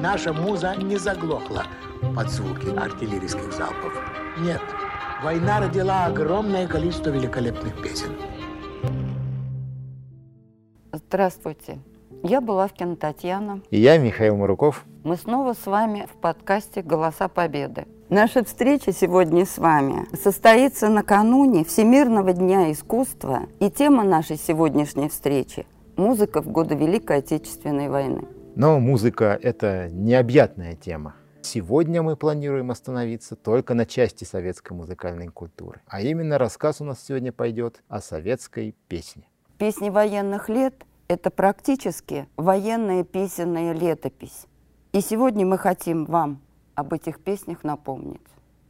[0.00, 1.64] наша муза не заглохла
[2.14, 3.92] под звуки артиллерийских залпов.
[4.38, 4.62] Нет,
[5.22, 8.10] война родила огромное количество великолепных песен.
[10.92, 11.78] Здравствуйте.
[12.22, 13.62] Я Булавкина Татьяна.
[13.70, 14.84] И я, Михаил Маруков.
[15.04, 17.86] Мы снова с вами в подкасте «Голоса Победы».
[18.08, 25.66] Наша встреча сегодня с вами состоится накануне Всемирного дня искусства, и тема нашей сегодняшней встречи–
[25.96, 28.26] музыка в годы Великой Отечественной войны.
[28.60, 31.14] Но музыка– это необъятная тема.
[31.40, 35.80] Сегодня мы планируем остановиться только на части советской музыкальной культуры.
[35.86, 39.26] А именно рассказ у нас сегодня пойдет о советской песне.
[39.56, 40.74] Песни военных лет–
[41.08, 44.44] это практически военная песенная летопись.
[44.92, 46.42] И сегодня мы хотим вам
[46.74, 48.20] об этих песнях напомнить.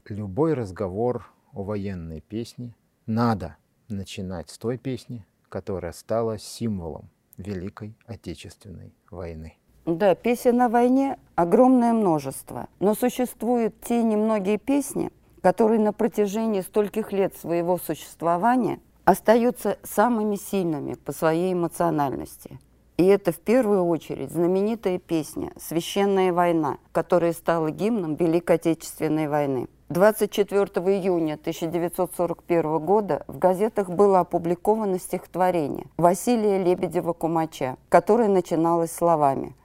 [0.08, 3.56] Любой разговор о военной песне надо
[3.88, 9.56] начинать с той песни, которая стала символом Великой Отечественной войны.
[9.86, 15.10] Да, песен о войне огромное множество, но существуют те немногие песни,
[15.42, 22.58] которые на протяжении стольких лет своего существования остаются самыми сильными по своей эмоциональности.
[22.98, 29.68] И это в первую очередь знаменитая песня «Священная война», которая стала гимном Великой Отечественной войны.
[29.88, 30.66] 24
[30.98, 39.56] июня 1941 года в газетах было опубликовано стихотворение Василия Лебедева-Кумача, которое начиналось словами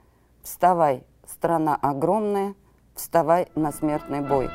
[0.46, 2.54] «Вставай, страна огромная,
[2.94, 4.48] вставай на смертный бой».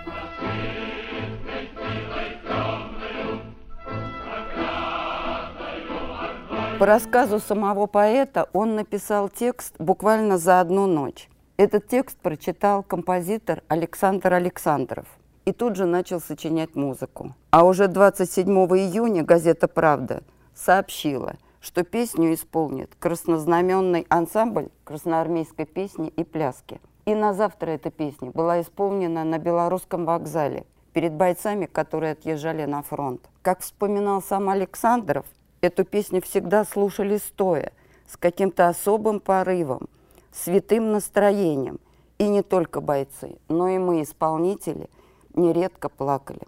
[6.79, 11.29] По рассказу самого поэта он написал текст буквально за одну ночь.
[11.57, 15.07] Этот текст прочитал композитор Александр Александров
[15.43, 17.35] и тут же начал сочинять музыку.
[17.49, 20.23] А уже 27 июня газета «Правда»
[20.55, 26.81] сообщила– что песню исполнит краснознаменный ансамбль красноармейской песни и пляски.
[27.05, 32.81] И на завтра эта песня была исполнена на Белорусском вокзале перед бойцами, которые отъезжали на
[32.81, 33.29] фронт.
[33.43, 35.25] Как вспоминал сам Александров,
[35.61, 37.71] эту песню всегда слушали стоя,
[38.07, 39.87] с каким-то особым порывом,
[40.31, 41.79] святым настроением.
[42.17, 44.89] И не только бойцы, но и мы, исполнители,
[45.33, 46.41] нередко плакали.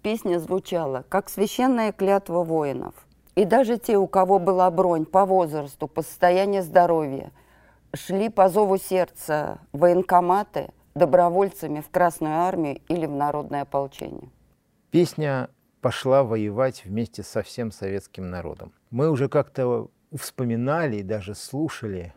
[0.00, 2.94] Песня звучала, как священная клятва воинов–
[3.38, 7.30] и даже те, у кого была бронь по возрасту, по состоянию здоровья,
[7.94, 14.28] шли по зову сердца военкоматы добровольцами в Красную армию или в народное ополчение.
[14.90, 15.50] Песня
[15.80, 18.72] пошла воевать вместе со всем советским народом.
[18.90, 22.14] Мы уже как-то вспоминали и даже слушали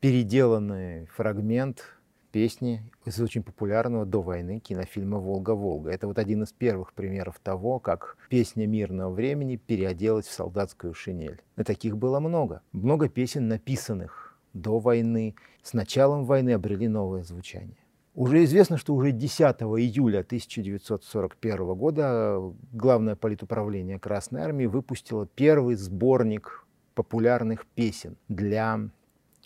[0.00, 1.84] переделанный фрагмент
[2.32, 5.90] песни из очень популярного до войны кинофильма «Волга-Волга».
[5.90, 11.40] Это вот один из первых примеров того, как песня мирного времени переоделась в солдатскую шинель.
[11.56, 12.62] И таких было много.
[12.72, 17.76] Много песен, написанных до войны, с началом войны обрели новое звучание.
[18.14, 22.38] Уже известно, что уже 10 июля 1941 года
[22.72, 28.90] Главное политуправление Красной Армии выпустило первый сборник популярных песен для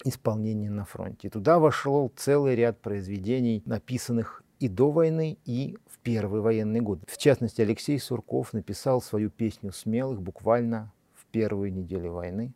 [0.04, 1.28] исполнения на фронте.
[1.28, 7.00] И туда вошел целый ряд произведений, написанных и до войны, и в первый военный год.
[7.06, 12.54] В частности, Алексей Сурков написал свою песню «Смелых» буквально в первую неделю войны.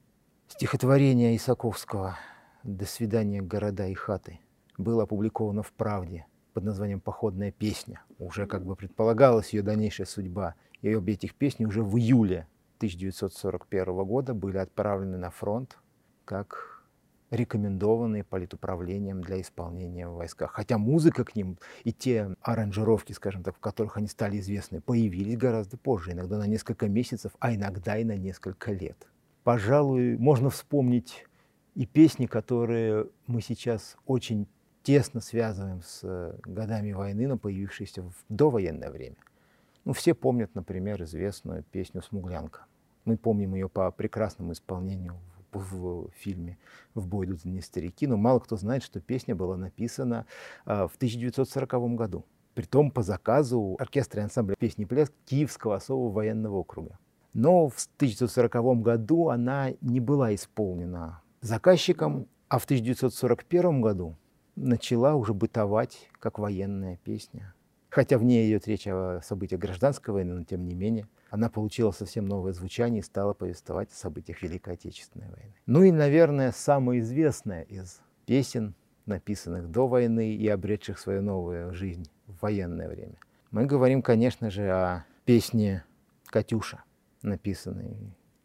[0.48, 2.16] Стихотворение Исаковского
[2.62, 4.40] «До свидания, города и хаты»
[4.78, 8.02] было опубликовано в «Правде» под названием «Походная песня».
[8.18, 10.54] Уже как бы предполагалась ее дальнейшая судьба.
[10.82, 12.46] И обе этих песни уже в июле
[12.78, 15.78] 1941 года были отправлены на фронт
[16.24, 16.69] как
[17.30, 20.52] рекомендованные политуправлением для исполнения в войсках.
[20.52, 25.36] Хотя музыка к ним и те аранжировки, скажем так, в которых они стали известны, появились
[25.36, 29.06] гораздо позже, иногда на несколько месяцев, а иногда и на несколько лет.
[29.44, 31.26] Пожалуй, можно вспомнить
[31.74, 34.46] и песни, которые мы сейчас очень
[34.82, 39.16] тесно связываем с э, годами войны, но появившиеся в довоенное время.
[39.84, 42.64] Ну, все помнят, например, известную песню «Смуглянка».
[43.04, 45.16] Мы помним ее по прекрасному исполнению
[45.52, 46.58] в фильме
[46.94, 50.26] «В бой идут не старики», но мало кто знает, что песня была написана
[50.64, 52.24] а, в 1940 году.
[52.54, 56.98] Притом по заказу оркестра и ансамбля песни «Пляс» Киевского особого военного округа.
[57.32, 64.16] Но в 1940 году она не была исполнена заказчиком, а в 1941 году
[64.56, 67.54] начала уже бытовать как военная песня.
[67.88, 71.92] Хотя в ней идет речь о событиях гражданской войны, но тем не менее она получила
[71.92, 75.54] совсем новое звучание и стала повествовать о событиях Великой Отечественной войны.
[75.66, 78.74] Ну и, наверное, самая известная из песен,
[79.06, 83.16] написанных до войны и обретших свою новую жизнь в военное время.
[83.52, 85.84] Мы говорим, конечно же, о песне
[86.26, 86.82] «Катюша»,
[87.22, 87.96] написанной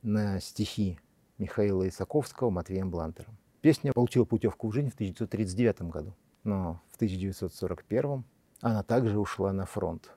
[0.02, 1.00] на стихи
[1.38, 3.38] Михаила Исаковского Матвеем Блантером.
[3.62, 6.14] Песня получила путевку в жизнь в 1939 году.
[6.44, 8.24] но в 1941
[8.62, 10.12] она также ушла на фронт.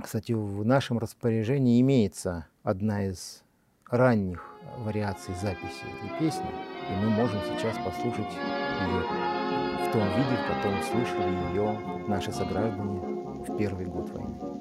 [0.00, 3.42] Кстати, в нашем распоряжении имеется одна из
[3.90, 4.44] ранних
[4.78, 6.50] вариаций записи этой песни,
[6.90, 13.00] и мы можем сейчас послушать ее в том виде, в котором слышали ее наши сограждане
[13.44, 14.53] в первый год войны.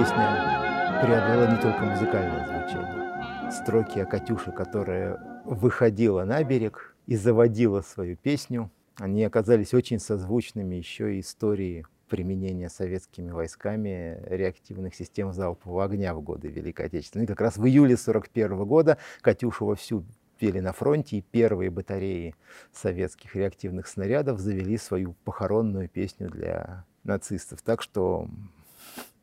[0.00, 3.50] Песня приобрела не только музыкальное звучание.
[3.52, 10.74] Строки о Катюше, которая выходила на берег и заводила свою песню, они оказались очень созвучными
[10.76, 17.26] еще и истории применения советскими войсками реактивных систем залпового огня в годы Великой Отечественной.
[17.26, 20.06] И как раз в июле 1941 года Катюшу вовсю
[20.38, 22.34] пели на фронте, и первые батареи
[22.72, 27.60] советских реактивных снарядов завели свою похоронную песню для нацистов.
[27.60, 28.26] Так что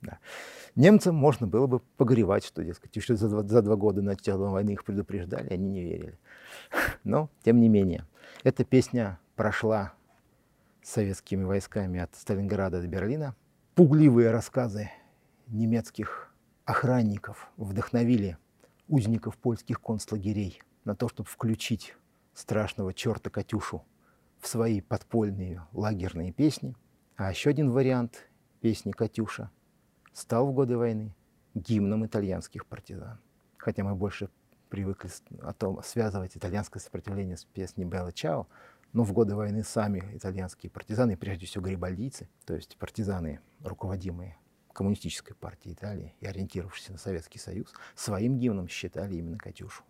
[0.01, 0.19] да.
[0.77, 4.71] Немцам можно было бы погревать, что, дескать, еще за два, за два года начала войны
[4.71, 6.17] их предупреждали, они не верили.
[7.03, 8.05] Но, тем не менее,
[8.43, 9.93] эта песня прошла
[10.81, 13.35] советскими войсками от Сталинграда до Берлина.
[13.75, 14.89] Пугливые рассказы
[15.47, 16.33] немецких
[16.65, 18.37] охранников вдохновили
[18.87, 21.95] узников польских концлагерей на то, чтобы включить
[22.33, 23.83] страшного черта Катюшу
[24.39, 26.75] в свои подпольные лагерные песни.
[27.15, 28.29] А еще один вариант
[28.61, 29.49] песни «Катюша»
[30.17, 31.13] стал в годы войны
[31.53, 33.19] гимном итальянских партизан.
[33.57, 34.29] Хотя мы больше
[34.69, 35.11] привыкли
[35.41, 38.47] о том, связывать итальянское сопротивление с песней «Белла Чао»,
[38.93, 44.37] но в годы войны сами итальянские партизаны, прежде всего гарибальдийцы, то есть партизаны, руководимые
[44.73, 49.83] коммунистической партией Италии и ориентировавшиеся на Советский Союз, своим гимном считали именно «Катюшу».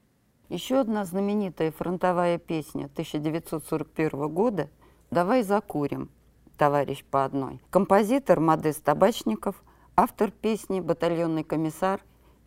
[0.49, 4.69] Еще одна знаменитая фронтовая песня 1941 года
[5.09, 6.11] «Давай закурим»,
[6.57, 7.61] товарищ по одной.
[7.69, 9.63] Композитор Модест Табачников,
[9.97, 11.99] автор песни батальонный комиссар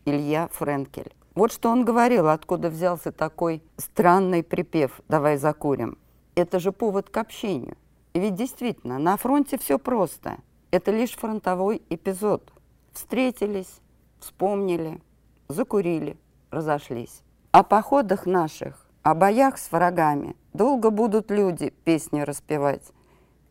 [0.05, 1.13] Илья Френкель.
[1.35, 5.99] Вот что он говорил, откуда взялся такой странный припев «Давай закурим».
[6.37, 7.77] Это же повод к общению.
[8.15, 10.39] И ведь действительно, на фронте все просто.
[10.71, 12.53] Это лишь фронтовой эпизод.
[12.93, 13.81] Встретились,
[14.21, 15.03] вспомнили,
[15.49, 16.17] закурили,
[16.53, 17.23] разошлись.
[17.51, 22.93] О походах наших, о боях с врагами долго будут люди песни распевать.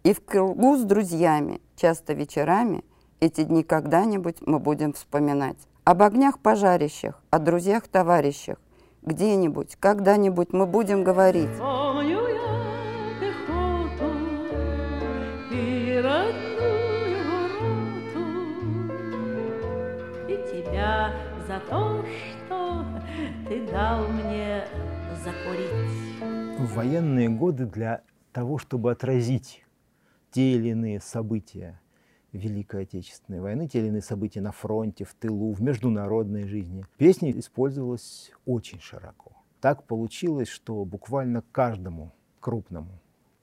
[0.04, 2.86] И в кругу с друзьями, часто вечерами,
[3.19, 5.57] эти дни когда-нибудь мы будем вспоминать.
[5.83, 8.57] Об огнях пожарищах, о друзьях-товарищах,
[9.01, 11.50] где-нибудь, когда-нибудь мы будем говорить.
[11.57, 12.39] Помню я
[13.19, 14.12] пехоту
[15.51, 17.24] и родную
[18.13, 18.25] роту,
[20.27, 21.13] и тебя
[21.48, 22.86] за то, что
[23.48, 24.66] ты дал мне
[25.24, 26.60] закурить.
[26.60, 28.01] В военные годы для
[28.31, 29.66] того, чтобы отразить
[30.31, 31.80] те или иные события
[32.31, 37.31] Великой Отечественной войны, те или иные события на фронте, в тылу, в международной жизни, песня
[37.31, 39.31] использовалась очень широко.
[39.62, 43.00] Так получилось, что буквально каждому крупному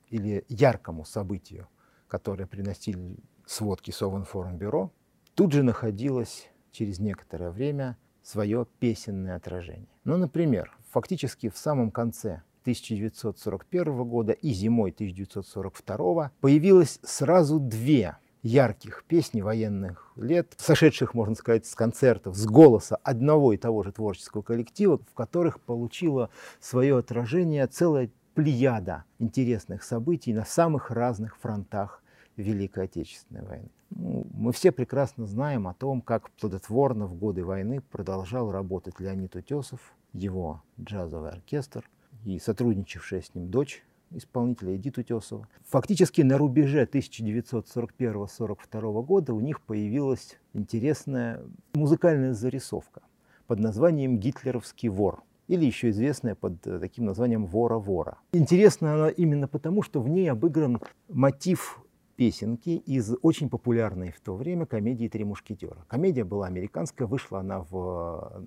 [0.09, 1.69] или яркому событию,
[2.09, 4.93] которое приносили сводки Совинформбюро,
[5.35, 9.88] тут же находилось через некоторое время свое песенное отражение.
[10.05, 19.05] Ну, например, фактически в самом конце 1941 года и зимой 1942 появилось сразу две ярких
[19.09, 24.43] песни военных лет, сошедших, можно сказать, с концертов, с голоса одного и того же творческого
[24.43, 32.02] коллектива, в которых получила свое отражение целая плеяда интересных событий на самых разных фронтах
[32.37, 33.71] Великой Отечественной войны.
[33.90, 39.35] Ну, мы все прекрасно знаем о том, как плодотворно в годы войны продолжал работать Леонид
[39.37, 39.81] Утесов,
[40.12, 41.88] его джазовый оркестр
[42.25, 45.48] и сотрудничавшая с ним дочь исполнителя Эдит Утесова.
[45.68, 51.42] Фактически на рубеже 1941-1942 года у них появилась интересная
[51.75, 53.02] музыкальная зарисовка
[53.46, 58.18] под названием «Гитлеровский вор» или еще известная под таким названием «Вора-вора».
[58.32, 61.80] Интересна она именно потому, что в ней обыгран мотив
[62.16, 65.84] песенки из очень популярной в то время комедии «Три мушкетера».
[65.88, 68.44] Комедия была американская, вышла она в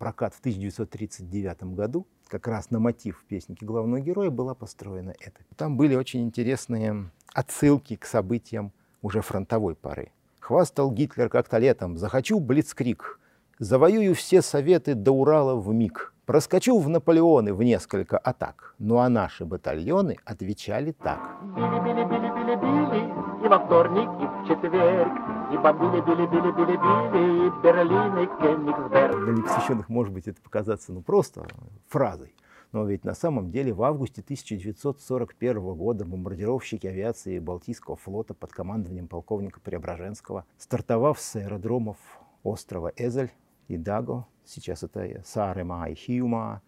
[0.00, 2.06] прокат в 1939 году.
[2.26, 5.40] Как раз на мотив песенки главного героя была построена эта.
[5.56, 10.10] Там были очень интересные отсылки к событиям уже фронтовой поры.
[10.40, 13.20] Хвастал Гитлер как-то летом «Захочу блицкрик,
[13.58, 16.14] завоюю все советы до Урала в миг.
[16.30, 21.18] Проскочу в Наполеоны в несколько атак, ну а наши батальоны отвечали так.
[21.56, 25.12] Били-били-били-били, и во вторник, и в четверг,
[25.52, 29.24] и бомбили, били, били, били, били, и Берлин, и Кенигсберг.
[29.24, 31.48] Для непосвященных, может быть, это показаться ну, просто
[31.88, 32.32] фразой.
[32.70, 39.08] Но ведь на самом деле в августе 1941 года бомбардировщики авиации Балтийского флота под командованием
[39.08, 41.96] полковника Преображенского, стартовав с аэродромов
[42.44, 43.32] острова Эзель
[43.70, 46.60] и Даго, сейчас это Саарема и Хиума,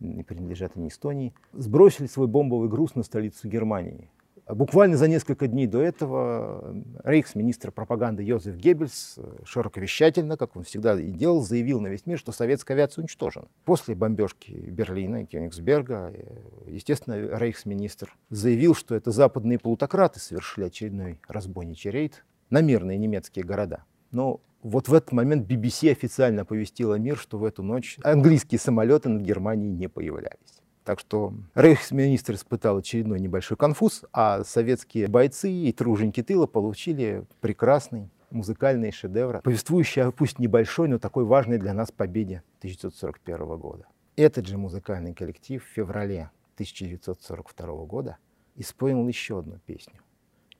[0.00, 4.10] и принадлежат они Эстонии, сбросили свой бомбовый груз на столицу Германии.
[4.48, 11.00] Буквально за несколько дней до этого рейхсминистр пропаганды Йозеф Геббельс э, широковещательно, как он всегда
[11.00, 13.46] и делал, заявил на весь мир, что советская авиация уничтожена.
[13.64, 16.24] После бомбежки Берлина и Кёнигсберга, э,
[16.66, 23.84] естественно, рейхсминистр заявил, что это западные плутократы совершили очередной разбойничий рейд на мирные немецкие города.
[24.12, 29.08] Но вот в этот момент BBC официально оповестила мир, что в эту ночь английские самолеты
[29.08, 30.62] над Германией не появлялись.
[30.84, 38.10] Так что рейхсминистр испытал очередной небольшой конфуз, а советские бойцы и труженики тыла получили прекрасный
[38.30, 43.86] музыкальный шедевр, повествующий о пусть небольшой, но такой важной для нас победе 1941 года.
[44.16, 48.18] Этот же музыкальный коллектив в феврале 1942 года
[48.56, 50.00] исполнил еще одну песню.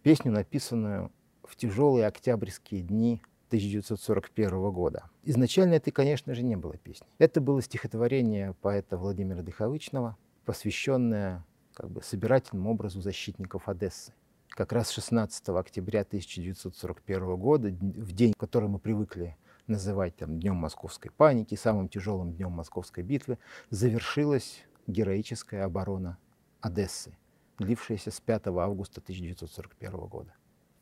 [0.02, 1.10] Песню, написанную
[1.42, 5.10] в тяжелые октябрьские дни 1941 года.
[5.24, 7.06] Изначально это, конечно же, не было песней.
[7.18, 10.16] Это было стихотворение поэта Владимира Дыховычного,
[10.46, 11.44] посвященное
[11.74, 14.14] как бы, собирательному образу защитников Одессы.
[14.48, 21.10] Как раз 16 октября 1941 года, в день, который мы привыкли называть там, Днем Московской
[21.10, 26.16] паники, самым тяжелым днем Московской битвы, завершилась героическая оборона
[26.62, 27.14] Одессы,
[27.58, 30.32] длившаяся с 5 августа 1941 года.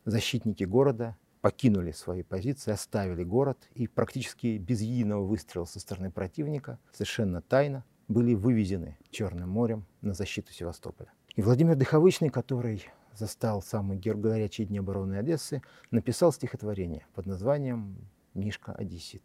[0.04, 6.78] Защитники города покинули свои позиции, оставили город и практически без единого выстрела со стороны противника,
[6.92, 11.12] совершенно тайно, были вывезены Черным морем на защиту Севастополя.
[11.36, 17.96] И Владимир Дыховычный, который застал самые горячие дни обороны Одессы, написал стихотворение под названием
[18.34, 19.22] «Мишка Одессит».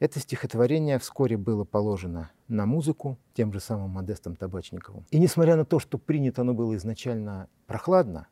[0.00, 5.06] Это стихотворение вскоре было положено на музыку тем же самым Модестом Табачниковым.
[5.10, 8.26] И несмотря на то, что принято оно было изначально прохладно,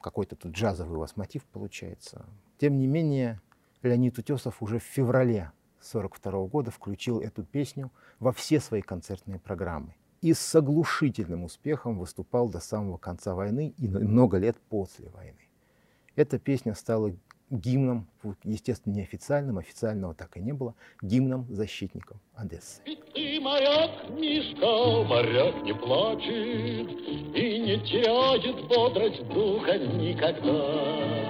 [0.00, 2.26] какой-то тут джазовый у вас мотив получается.
[2.58, 3.40] Тем не менее,
[3.82, 9.94] Леонид Утесов уже в феврале 1942 года включил эту песню во все свои концертные программы.
[10.20, 15.38] И с оглушительным успехом выступал до самого конца войны и много лет после войны.
[16.16, 17.14] Эта песня стала
[17.48, 18.08] гимном,
[18.42, 22.82] естественно, неофициальным, официального так и не было, гимном защитников Одессы.
[23.14, 26.88] И моряк, Мишка, моряк не плачет
[27.36, 31.27] и не теряет бодрость духа никогда.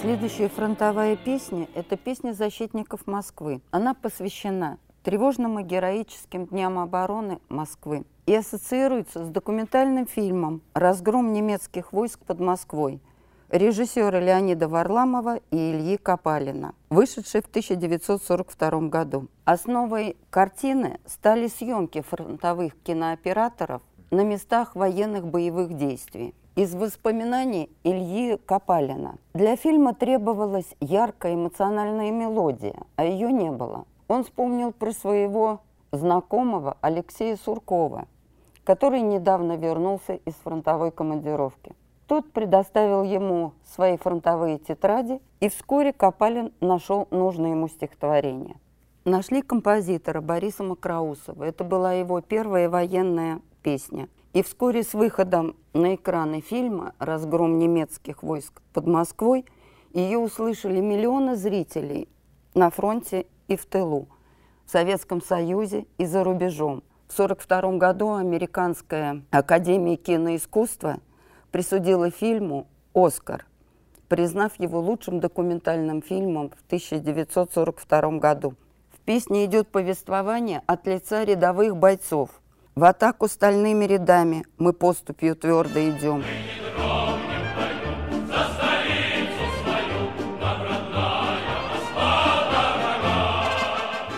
[0.00, 3.60] Следующая фронтовая песня– это песня защитников Москвы.
[3.70, 11.92] Она посвящена тревожным и героическим дням обороны Москвы и ассоциируется с документальным фильмом «Разгром немецких
[11.92, 13.00] войск под Москвой»
[13.50, 19.28] режиссера Леонида Варламова и Ильи Копалина, вышедшей в 1942 году.
[19.44, 26.34] Основой картины стали съемки фронтовых кинооператоров на местах военных боевых действий.
[26.56, 29.16] Из воспоминаний Ильи Копалина.
[29.32, 33.86] Для фильма требовалась яркая эмоциональная мелодия, а ее не было.
[34.06, 38.06] Он вспомнил про своего знакомого Алексея Суркова,
[38.62, 41.74] который недавно вернулся из фронтовой командировки.
[42.06, 48.60] Тот предоставил ему свои фронтовые тетради, и вскоре Копалин нашел нужное ему стихотворение.
[49.04, 51.42] Нашли композитора Бориса Макроусова.
[51.42, 54.08] Это была его первая военная песня.
[54.34, 59.46] И вскоре с выходом на экраны фильма «Разгром немецких войск под Москвой»
[59.92, 62.08] ее услышали миллионы зрителей
[62.52, 64.08] на фронте и в тылу,
[64.66, 66.82] в Советском Союзе и за рубежом.
[67.06, 70.96] В 1942 году Американская академия киноискусства
[71.52, 73.46] присудила фильму «Оскар»,
[74.08, 78.54] признав его лучшим документальным фильмом в 1942 году.
[78.90, 82.30] В песне идет повествование от лица рядовых бойцов–
[82.74, 86.22] в атаку стальными рядами мы поступью твердо идем.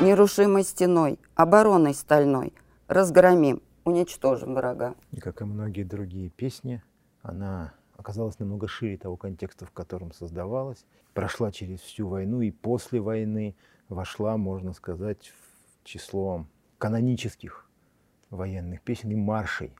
[0.01, 2.53] Нерушимой стеной, обороной стальной
[2.87, 4.95] разгромим, уничтожим врага.
[5.11, 6.83] И как и многие другие песни,
[7.23, 13.01] она оказалась намного шире того контекста, в котором создавалась, прошла через всю войну и после
[13.01, 13.57] войны
[13.89, 16.47] вошла, можно сказать, в число
[16.79, 17.66] канонических
[18.37, 19.75] военных песен и маршей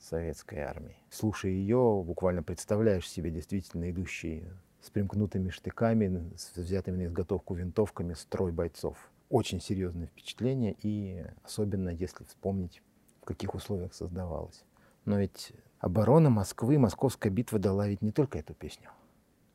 [0.00, 0.96] советской армии.
[1.10, 4.44] Слушая ее, буквально представляешь себе действительно идущий
[4.80, 9.10] с примкнутыми штыками, с взятыми на изготовку винтовками строй бойцов.
[9.28, 12.82] очень серьезное впечатление, и особенно если вспомнить,
[13.20, 14.64] в каких условиях создавалось.
[15.04, 18.90] Но ведь оборона Москвы, Московская битва дала ведь не только эту песню.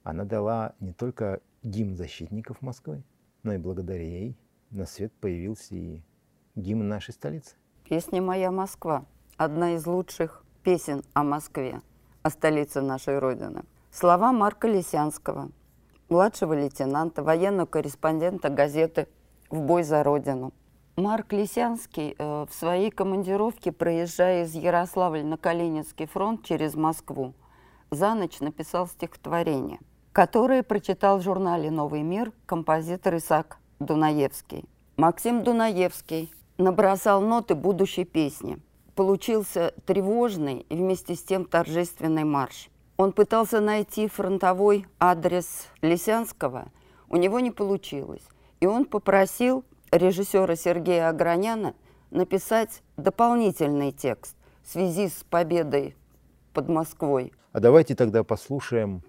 [0.03, 3.03] Она дала не только гимн защитников Москвы,
[3.41, 4.37] но и благодаря ей
[4.69, 6.01] на свет появился и
[6.55, 7.55] гимн нашей столицы.
[7.93, 9.05] Песня «Моя Москва»–
[9.37, 11.79] одна из лучших песен о Москве,
[12.23, 13.65] о столице нашей Родины.
[13.91, 15.51] Слова Марка Лисянского,
[16.09, 19.07] младшего лейтенанта, военного корреспондента газеты
[19.51, 20.53] «В бой за Родину».
[20.95, 27.35] Марк Лисянский э, в своей командировке, проезжая из Ярославля на Калининский фронт через Москву,
[27.91, 29.77] за ночь написал стихотворение,
[30.13, 34.65] которое прочитал в журнале «Новый мир» композитор Исаак Дунаевский.
[34.97, 38.59] Максим Дунаевский набросал ноты будущей песни.
[38.95, 42.69] Получился тревожный и вместе с тем торжественный марш.
[42.97, 46.71] Он пытался найти фронтовой адрес Лисянского,
[47.09, 48.23] у него не получилось.
[48.59, 51.75] И он попросил режиссера Сергея Аграняна
[52.11, 55.95] написать дополнительный текст в связи с победой
[56.53, 57.33] под Москвой.
[57.51, 59.03] А давайте тогда послушаем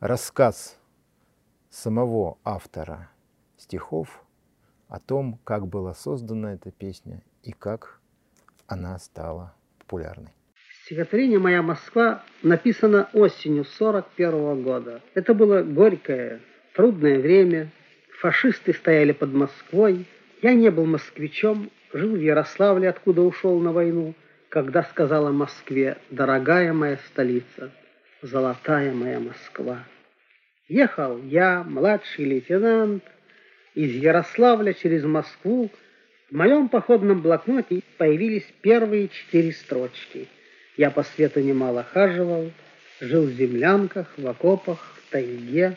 [0.00, 0.76] рассказ
[1.70, 3.10] самого автора
[3.56, 4.24] стихов
[4.88, 8.00] о том, как была создана эта песня и как
[8.66, 10.32] она стала популярной.
[10.84, 15.00] Стихотворение «Моя Москва» написано осенью 41 года.
[15.14, 16.40] Это было горькое,
[16.74, 17.72] трудное время.
[18.20, 20.06] Фашисты стояли под Москвой.
[20.42, 24.14] Я не был москвичом, жил в Ярославле, откуда ушел на войну,
[24.48, 27.72] когда сказала Москве «Дорогая моя столица,
[28.22, 29.84] золотая моя Москва».
[30.68, 33.02] Ехал я, младший лейтенант,
[33.76, 35.70] из Ярославля через Москву
[36.30, 40.28] в моем походном блокноте появились первые четыре строчки.
[40.78, 42.50] Я по свету немало хаживал,
[43.00, 45.76] жил в землянках, в окопах, в тайге,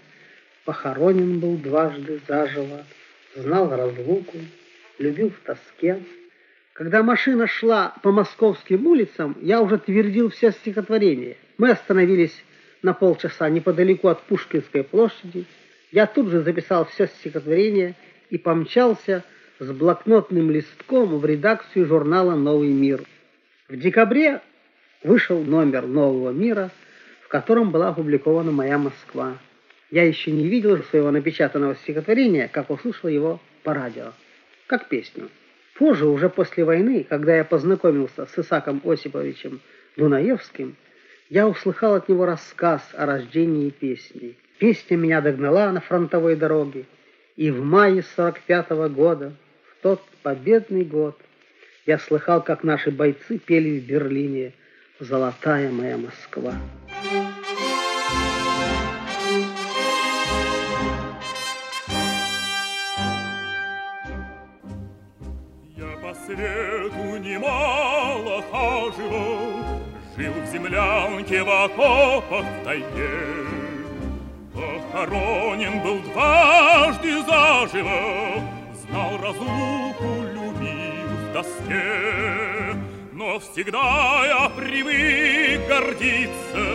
[0.64, 2.86] похоронен был дважды заживо,
[3.36, 4.38] знал разлуку,
[4.98, 6.02] любил в тоске.
[6.72, 11.36] Когда машина шла по московским улицам, я уже твердил все стихотворения.
[11.58, 12.46] Мы остановились
[12.82, 15.44] на полчаса неподалеку от Пушкинской площади–
[15.92, 17.96] я тут же записал все стихотворение
[18.30, 19.24] и помчался
[19.60, 23.04] с блокнотным листком в редакцию журнала «Новый мир».
[23.68, 24.42] В декабре
[25.04, 26.72] вышел номер «Нового мира»,
[27.24, 29.38] в котором была опубликована «Моя Москва».
[29.92, 34.14] Я еще не видел своего напечатанного стихотворения, как услышал его по радио,
[34.68, 35.30] как песню.
[35.76, 39.62] Позже, уже после войны, когда я познакомился с Исаком Осиповичем
[39.98, 40.76] Дунаевским,
[41.30, 46.84] я услыхал от него рассказ о рождении песни– Песня меня догнала на фронтовой дороге,
[47.38, 49.32] и в мае сорок пятого года,
[49.72, 51.18] в тот победный год,
[51.86, 54.52] я слыхал, как наши бойцы пели в Берлине
[55.00, 56.54] «Золотая моя Москва».
[65.78, 69.59] Я по свету немало хаживал,
[70.20, 73.48] Жил в землянке, в окопах, в тайге.
[74.54, 78.44] Похоронен был дважды заживо,
[78.82, 82.76] Знал разлуку, любил в тоске.
[83.14, 86.68] Но всегда я привык гордиться,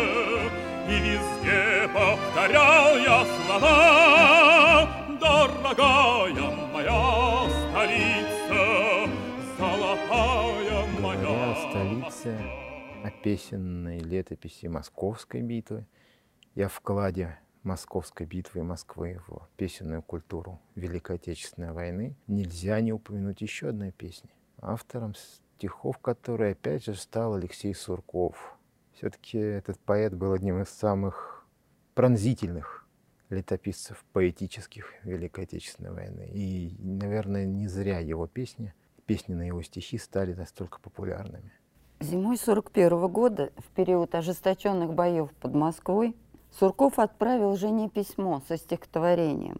[0.88, 4.88] И везде повторял я слова,
[5.20, 9.11] Дорогая моя столица,
[9.59, 12.63] Золотая моя Моя столица
[13.04, 15.86] о песенной летописи Московской битвы
[16.54, 22.94] и о вкладе Московской битвы и Москвы в песенную культуру Великой Отечественной войны, нельзя не
[22.94, 28.56] упомянуть еще одной песни, автором стихов которой опять же стал Алексей Сурков.
[28.94, 31.46] Все-таки этот поэт был одним из самых
[31.94, 32.86] пронзительных
[33.28, 36.30] летописцев поэтических Великой Отечественной войны.
[36.32, 38.72] И, наверное, не зря его песни,
[39.04, 41.52] песни на его стихи стали настолько популярными.
[42.04, 46.14] Зимой 41 года, в период ожесточенных боев под Москвой,
[46.50, 49.58] Сурков отправил жене письмо со стихотворением,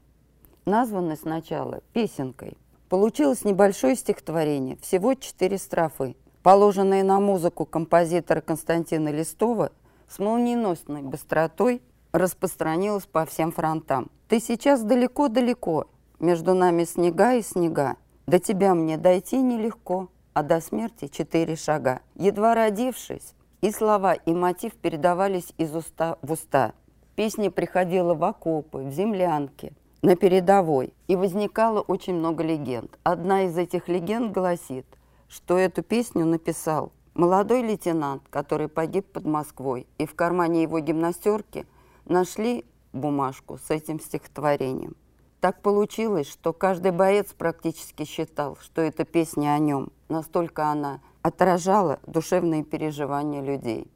[0.66, 2.59] названное сначала «Песенкой».
[2.90, 9.72] Получилось небольшое стихотворение, всего четыре строфы, положенные на музыку композитора Константина Листова
[10.07, 11.80] с молниеносной быстротой
[12.12, 14.11] распространилось по всем фронтам.
[14.28, 15.87] «Ты сейчас далеко-далеко,
[16.20, 17.96] между нами снега и снега.
[18.26, 22.01] До тебя мне дойти нелегко, а до смерти четыре шага».
[22.14, 26.73] Едва родившись, и слова, и мотив передавались из уста в уста–
[27.16, 30.92] Песня приходила в окопы, в землянки, на передовой.
[31.07, 32.99] И возникало очень много легенд.
[33.05, 34.87] Одна из этих легенд гласит,
[35.29, 39.87] что эту песню написал молодой лейтенант, который погиб под Москвой.
[39.99, 41.66] И в кармане его гимнастерки
[42.05, 44.97] нашли бумажку с этим стихотворением.
[45.44, 49.90] Так получилось, что каждый боец практически считал, что эта песня о нем.
[50.09, 53.87] Настолько она отражала душевные переживания людей.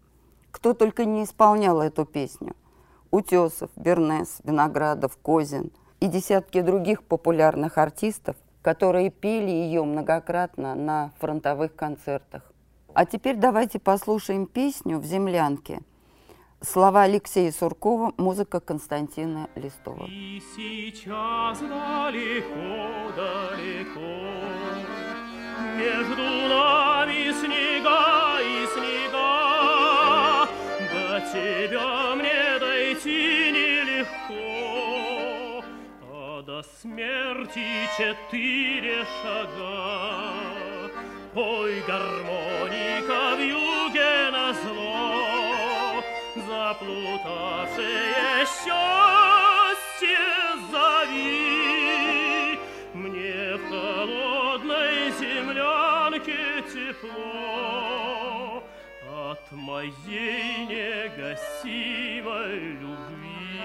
[0.50, 2.54] Кто только не исполнял эту песню.
[3.10, 11.74] Утесов, Бернес, Виноградов, Козин и десятки других популярных артистов, которые пели ее многократно на фронтовых
[11.74, 12.42] концертах.
[12.92, 15.80] А теперь давайте послушаем песню «В землянке».
[16.60, 20.06] Слова Алексея Суркова, музыка Константина Листова.
[20.08, 24.00] И сейчас далеко, далеко.
[25.76, 30.48] Между нами снега и снега.
[30.90, 34.44] До тебя мне дойти нелегко.
[36.10, 40.90] А до смерти четыре шага.
[41.36, 43.58] Ой, гармоника в юге.
[43.58, 43.87] на зло,
[46.68, 50.18] Заплутавшее счастье
[50.70, 52.58] зови.
[52.92, 58.62] Мне в холодной землянке тепло
[59.10, 63.64] От моей негасимой любви.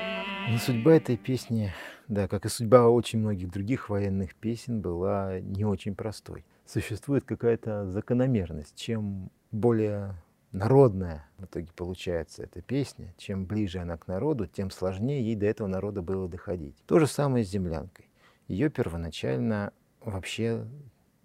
[0.50, 1.74] Но судьба этой песни,
[2.08, 6.46] да, как и судьба очень многих других военных песен, была не очень простой.
[6.66, 8.78] Существует какая-то закономерность.
[8.78, 10.23] Чем более
[10.54, 15.48] народная в итоге получается эта песня, чем ближе она к народу, тем сложнее ей до
[15.48, 16.78] этого народа было доходить.
[16.86, 18.10] То же самое с «Землянкой».
[18.48, 20.66] Ее первоначально вообще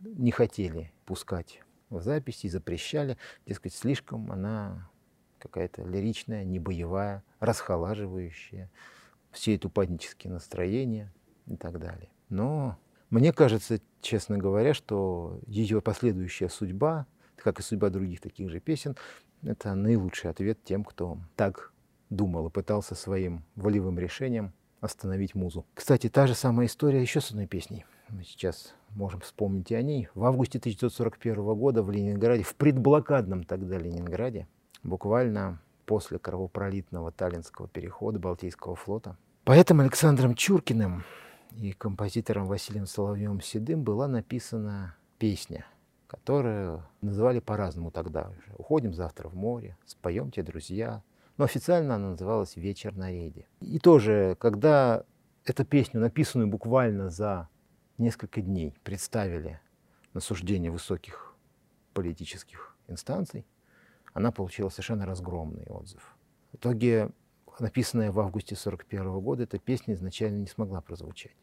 [0.03, 1.61] не хотели пускать
[1.91, 3.17] в записи, запрещали.
[3.47, 4.91] Дескать, слишком она
[5.39, 8.71] какая-то лиричная, не боевая, расхолаживающая,
[9.31, 11.13] все это упаднические настроения
[11.47, 12.11] и так далее.
[12.29, 12.79] Но
[13.11, 17.07] мне кажется, честно говоря, что ее последующая судьба,
[17.43, 18.97] как и судьба других таких же песен,
[19.43, 21.73] это наилучший ответ тем, кто так
[22.11, 25.67] думал и пытался своим волевым решением остановить музу.
[25.75, 27.85] Кстати, та же самая история еще с одной песней.
[28.09, 30.09] Мы сейчас можем вспомнить и о ней.
[30.15, 34.49] В августе 1941 года в Ленинграде, в предблокадном тогда Ленинграде,
[34.83, 41.05] буквально после кровопролитного Таллинского перехода Балтийского флота, поэтом Александром Чуркиным
[41.57, 45.67] и композитором Василием Соловьевым Седым была написана песня,
[46.09, 48.53] которую называли по-разному тогда уже.
[48.57, 51.03] «Уходим завтра в море», «Споемте, друзья».
[51.37, 53.47] Но официально она называлась «Вечер на рейде».
[53.61, 55.05] И тоже, когда
[55.45, 57.49] эту песню, написанную буквально за
[57.99, 59.61] несколько дней, представили
[60.15, 61.37] на суждение высоких
[61.93, 63.47] политических инстанций,
[64.15, 66.17] она получила совершенно разгромный отзыв.
[66.53, 67.11] В итоге,
[67.61, 71.37] написанная в августе 1941 года, эта песня изначально не смогла прозвучать.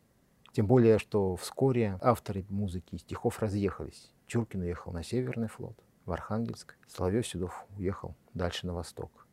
[0.53, 4.11] Тем более, что вскоре авторы музыки и стихов разъехались.
[4.27, 6.75] Чуркин уехал на Северный флот, в Архангельск.
[6.87, 9.27] Соловьев Седов уехал дальше на восток.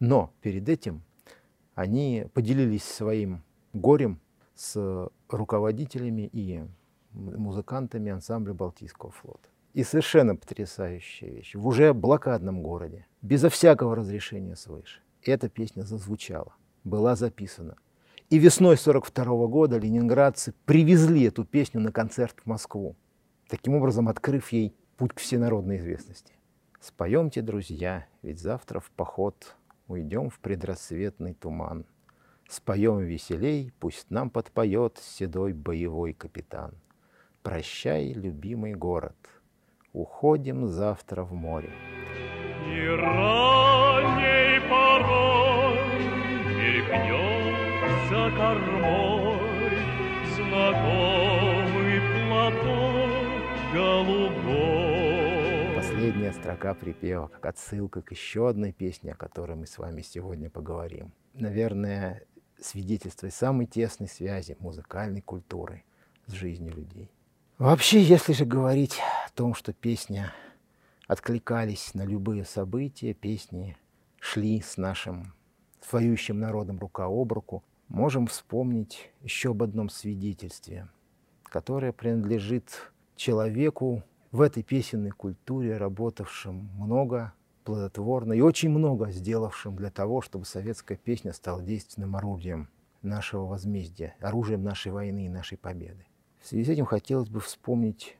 [0.00, 1.02] Но перед этим
[1.74, 4.20] они поделились своим горем
[4.54, 6.64] с руководителями и
[7.12, 9.48] музыкантами ансамбля Балтийского флота.
[9.72, 11.54] И совершенно потрясающая вещь.
[11.54, 16.54] В уже блокадном городе, безо всякого разрешения свыше, эта песня зазвучала,
[16.84, 17.76] была записана.
[18.30, 22.96] И весной 42 года ленинградцы привезли эту песню на концерт в Москву,
[23.56, 26.34] таким образом открыв ей путь к всенародной известности.
[26.80, 29.54] Споемте, друзья, ведь завтра в поход
[29.86, 31.86] уйдем в предрассветный туман.
[32.48, 36.74] Споем веселей, пусть нам подпоет седой боевой капитан.
[37.44, 39.16] Прощай, любимый город,
[39.92, 41.70] уходим завтра в море.
[42.66, 45.78] И ранней порой
[46.56, 49.03] мелькнет за кормой
[56.34, 61.12] строка припева, как отсылка к еще одной песне, о которой мы с вами сегодня поговорим.
[61.32, 62.24] Наверное,
[62.60, 65.84] свидетельство самой тесной связи музыкальной культуры
[66.26, 67.10] с жизнью людей.
[67.58, 70.24] Вообще, если же говорить о том, что песни
[71.06, 73.76] откликались на любые события, песни
[74.18, 75.34] шли с нашим
[75.90, 80.88] воюющим народом рука об руку, можем вспомнить еще об одном свидетельстве,
[81.44, 84.02] которое принадлежит человеку
[84.34, 90.98] в этой песенной культуре, работавшим много, плодотворно и очень много сделавшим для того, чтобы советская
[90.98, 92.68] песня стала действенным орудием
[93.00, 96.04] нашего возмездия, оружием нашей войны и нашей победы.
[96.40, 98.18] В связи с этим хотелось бы вспомнить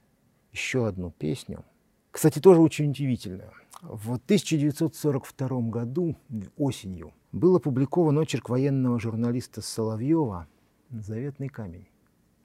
[0.53, 1.64] еще одну песню,
[2.12, 3.50] кстати, тоже очень удивительную.
[3.83, 6.16] В 1942 году,
[6.57, 10.46] осенью, был опубликован очерк военного журналиста Соловьева
[10.90, 11.88] «Заветный камень»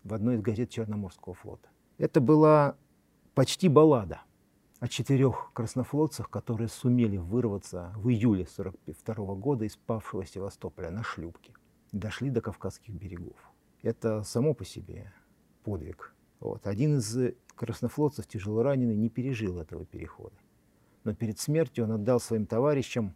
[0.04, 1.70] в одной из газет Черноморского флота.
[2.00, 2.76] Это была
[3.40, 4.24] почти баллада
[4.82, 11.54] о четырех краснофлотцах, которые сумели вырваться в июле 1942 года из павшего Севастополя на шлюпке
[11.94, 13.38] и дошли до Кавказских берегов.
[13.82, 15.14] Это само по себе
[15.64, 16.14] подвиг.
[16.42, 16.68] Вот.
[16.68, 20.36] Один из краснофлотцев, тяжело раненый, не пережил этого перехода.
[21.06, 23.16] Но перед смертью он отдал своим товарищам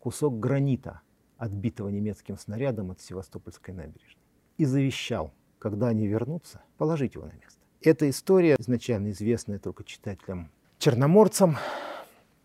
[0.00, 1.00] кусок гранита,
[1.38, 4.22] отбитого немецким снарядом от Севастопольской набережной.
[4.58, 7.61] И завещал, когда они вернутся, положить его на место.
[7.84, 11.56] Эта история, изначально известная только читателям-черноморцам,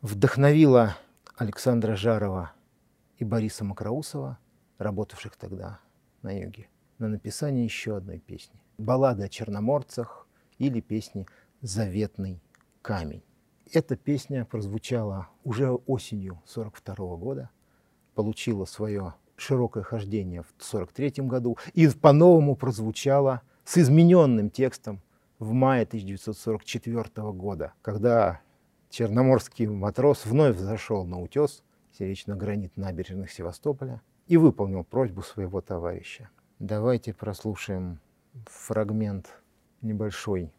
[0.02, 0.98] вдохновила
[1.36, 2.54] Александра Жарова
[3.20, 4.40] и Бориса Макроусова,
[4.80, 5.80] работавших тогда
[6.24, 8.60] на юге, на написание еще одной песни.
[8.80, 11.28] Баллады о черноморцах или песни
[11.62, 12.42] «Заветный
[12.82, 13.22] камень».
[13.72, 17.52] Эта песня прозвучала уже осенью 1942 года,
[18.16, 25.00] получила свое широкое хождение в 1943 году и по-новому прозвучала с измененным текстом
[25.40, 28.42] в мае 1944 года, когда
[28.90, 31.64] черноморский матрос вновь зашел на утес,
[31.98, 36.30] серечно-гранит набережных Севастополя, и выполнил просьбу своего товарища.
[36.60, 38.00] Давайте прослушаем
[38.46, 39.42] фрагмент
[39.82, 40.52] небольшой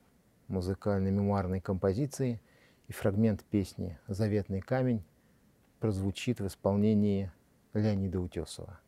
[0.47, 2.41] музыкальной мемуарной композиции
[2.87, 5.05] и фрагмент песни «Заветный камень»
[5.81, 7.31] прозвучит в исполнении
[7.75, 8.81] Леонида Утесова,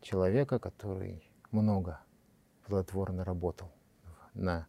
[0.00, 2.00] человека, который много
[2.66, 3.72] плодотворно работал
[4.34, 4.66] на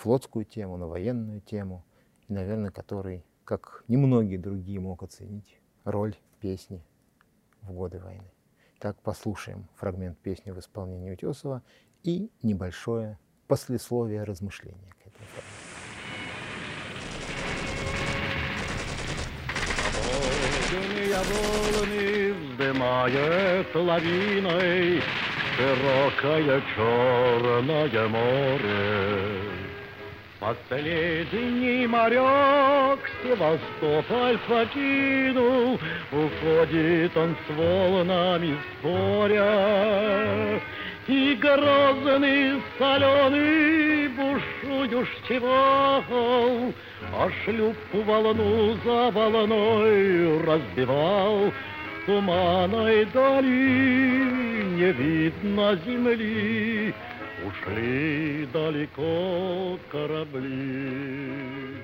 [0.00, 1.84] флотскую тему, на военную тему,
[2.26, 6.82] и, наверное, который, как немногие другие, мог оценить роль песни
[7.60, 8.30] в годы войны.
[8.78, 11.62] Так послушаем фрагмент песни в исполнении Утесова
[12.02, 15.70] и небольшое послесловие размышления к этому фрагменту.
[21.20, 25.02] Волны вздымает лавиной
[25.56, 29.49] Широкое черное море.
[30.50, 35.78] Последний моряк Севастополь покинул,
[36.10, 40.60] Уходит он с волнами споря.
[41.06, 46.02] И грозный соленый бушующего,
[47.14, 51.52] А шлюпку волну за волной разбивал,
[52.06, 54.40] Туманной дали
[54.74, 56.92] не видно земли,
[57.46, 61.82] Ушли далеко корабли.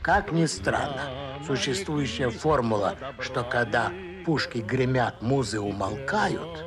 [0.00, 3.92] Как ни странно, существующая формула, что когда
[4.24, 6.64] пушки гремят, музы умолкают,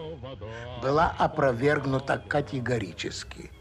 [0.81, 3.51] была опровергнута категорически.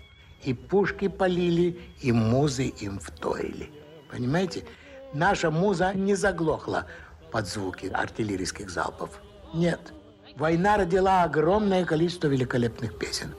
[0.42, 3.70] И пушки полили, и музы им вторили.
[4.10, 4.64] Понимаете?
[5.14, 6.86] Наша муза не заглохла
[7.30, 9.20] под звуки артиллерийских залпов.
[9.54, 9.92] Нет.
[10.36, 13.34] Война родила огромное количество великолепных песен.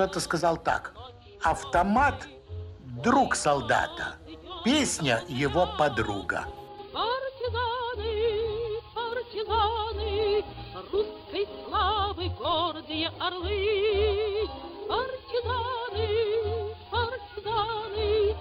[0.00, 0.94] Кто-то сказал так.
[1.42, 2.26] Автомат–
[3.04, 4.16] друг солдата.
[4.64, 6.46] Песня– его подруга.
[6.90, 8.10] Партизаны,
[8.94, 10.42] партизаны,
[10.90, 14.48] русской славы гордые орлы.
[14.88, 16.08] Партизаны,
[16.90, 18.36] партизаны,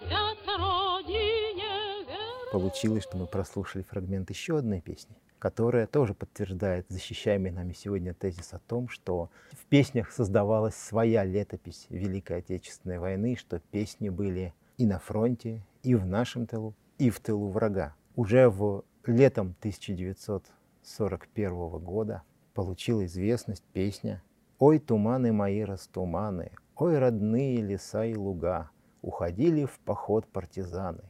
[0.00, 2.04] свято родине.
[2.52, 8.52] Получилось, что мы прослушали фрагмент еще одной песни, которая тоже подтверждает защищаемый нами сегодня тезис
[8.52, 14.86] о том, что в песнях создавалась своя летопись Великой Отечественной войны, что песни были и
[14.86, 17.94] на фронте, и в нашем тылу, и в тылу врага.
[18.16, 22.22] Уже в летом 1941 года
[22.54, 24.22] получила известность песня
[24.58, 28.70] «Ой, туманы мои растуманы, ой, родные леса и луга,
[29.02, 31.04] уходили в поход партизаны,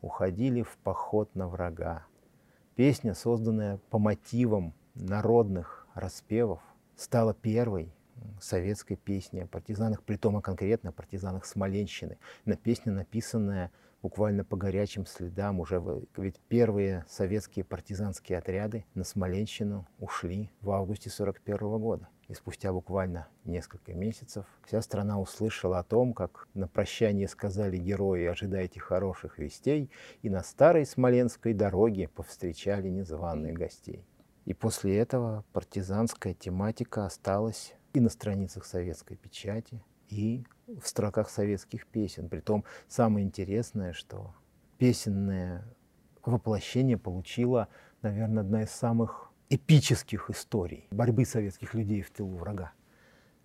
[0.00, 2.06] уходили в поход на врага».
[2.76, 6.60] Песня, созданная по мотивам народных распевов,
[6.96, 7.94] стала первой
[8.40, 12.18] советской песней о партизанах, притом а конкретно о партизанах Смоленщины.
[12.44, 13.70] На песня, написанная
[14.02, 15.80] буквально по горячим следам, уже
[16.16, 22.08] ведь первые советские партизанские отряды на Смоленщину ушли в августе 41 года.
[22.28, 28.24] И спустя буквально несколько месяцев вся страна услышала о том, как на прощание сказали герои
[28.24, 29.90] «Ожидайте хороших вестей»,
[30.22, 34.06] и на старой Смоленской дороге повстречали незваных гостей.
[34.46, 41.86] И после этого партизанская тематика осталась и на страницах советской печати, и в строках советских
[41.86, 42.28] песен.
[42.28, 44.34] Притом самое интересное, что
[44.78, 45.64] песенное
[46.24, 47.68] воплощение получила,
[48.02, 52.72] наверное, одна из самых эпических историй борьбы советских людей в тылу врага.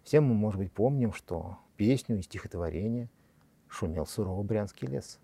[0.04, 3.10] Все мы, может быть, помним, что песню и стихотворение
[3.68, 5.20] шумел суровый брянский лес.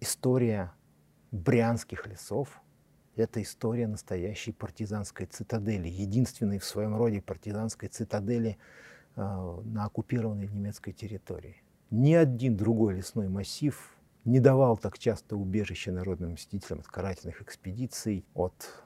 [0.00, 0.72] История
[1.30, 2.60] брянских лесов–
[3.16, 8.58] это история настоящей партизанской цитадели, единственной в своем роде партизанской цитадели
[9.16, 11.62] э, на оккупированной немецкой территории.
[11.90, 18.24] Ни один другой лесной массив не давал так часто убежища народным мстителям от карательных экспедиций,
[18.34, 18.83] от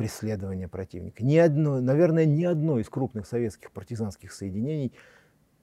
[0.00, 1.22] преследования противника.
[1.22, 4.94] Ни одно, наверное, ни одно из крупных советских партизанских соединений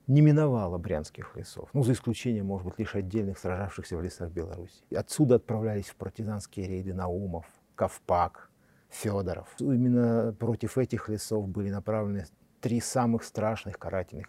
[0.05, 4.83] не миновала брянских лесов, ну, за исключением, может быть, лишь отдельных сражавшихся в лесах Беларуси.
[4.95, 8.51] Отсюда отправлялись в партизанские рейды Наумов, Ковпак,
[8.89, 9.47] Федоров.
[9.59, 12.27] Именно против этих лесов были направлены
[12.61, 14.27] три самых страшных карательных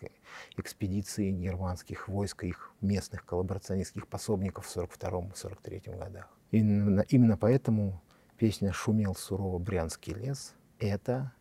[0.57, 6.29] экспедиции германских войск и их местных коллаборационистских пособников в 1942-1943 годах.
[6.51, 8.01] Именно, именно поэтому
[8.39, 11.33] песня «Шумел сурово Брянский лес»— это,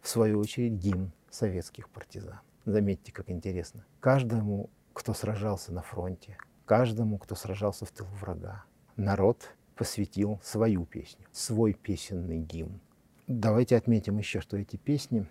[0.00, 2.40] в свою очередь, гимн советских партизан.
[2.64, 3.84] Заметьте, как интересно.
[4.00, 8.64] Каждому, кто сражался на фронте, каждому, кто сражался в тылу врага,
[8.96, 12.80] народ посвятил свою песню, свой песенный гимн.
[13.26, 15.26] Давайте отметим еще, что эти песни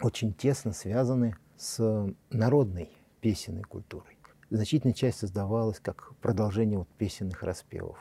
[0.00, 4.18] очень тесно связаны с народной песенной культурой.
[4.50, 7.98] Значительная часть создавалась как продолжение вот песенных распевов.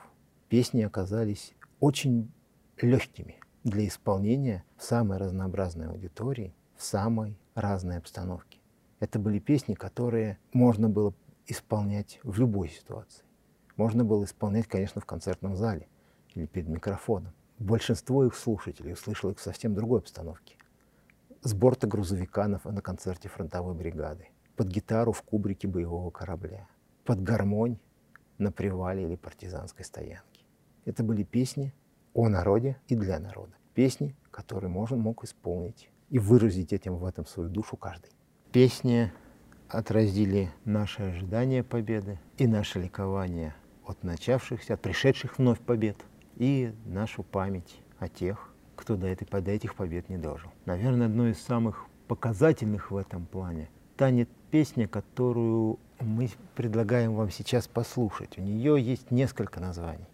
[0.50, 2.32] Песни оказались очень
[2.82, 8.62] легкими для исполнения в самой разнообразной аудитории, в самой разной обстановке.
[9.02, 11.14] Это были песни, которые можно было
[11.46, 13.26] исполнять в любой ситуации.
[13.76, 15.90] Можно было исполнять, конечно, в концертном зале
[16.36, 17.34] или перед микрофоном.
[17.60, 20.56] Большинство их слушателей услышало их в совсем другой обстановке
[21.42, 26.66] с борта грузовика на, на концерте фронтовой бригады, под гитару в кубрике боевого корабля,
[27.04, 27.78] под гармонь
[28.38, 30.33] на привале или партизанской стоянке.
[30.86, 31.74] Это были песни
[32.14, 33.54] о народе и для народа.
[33.74, 38.12] Песни, которые можно мог исполнить и выразить этим в этом свою душу каждый.
[38.52, 39.12] Песни
[39.68, 45.98] отразили наши ожидания победы и наше ликование от начавшихся, от пришедших вновь побед
[46.36, 50.52] и нашу память о тех, кто до, этой, до этих побед не дожил.
[50.66, 57.68] Наверное, одно из самых показательных в этом плане станет песня, которую мы предлагаем вам сейчас
[57.68, 58.38] послушать.
[58.38, 60.06] У нее есть несколько названий.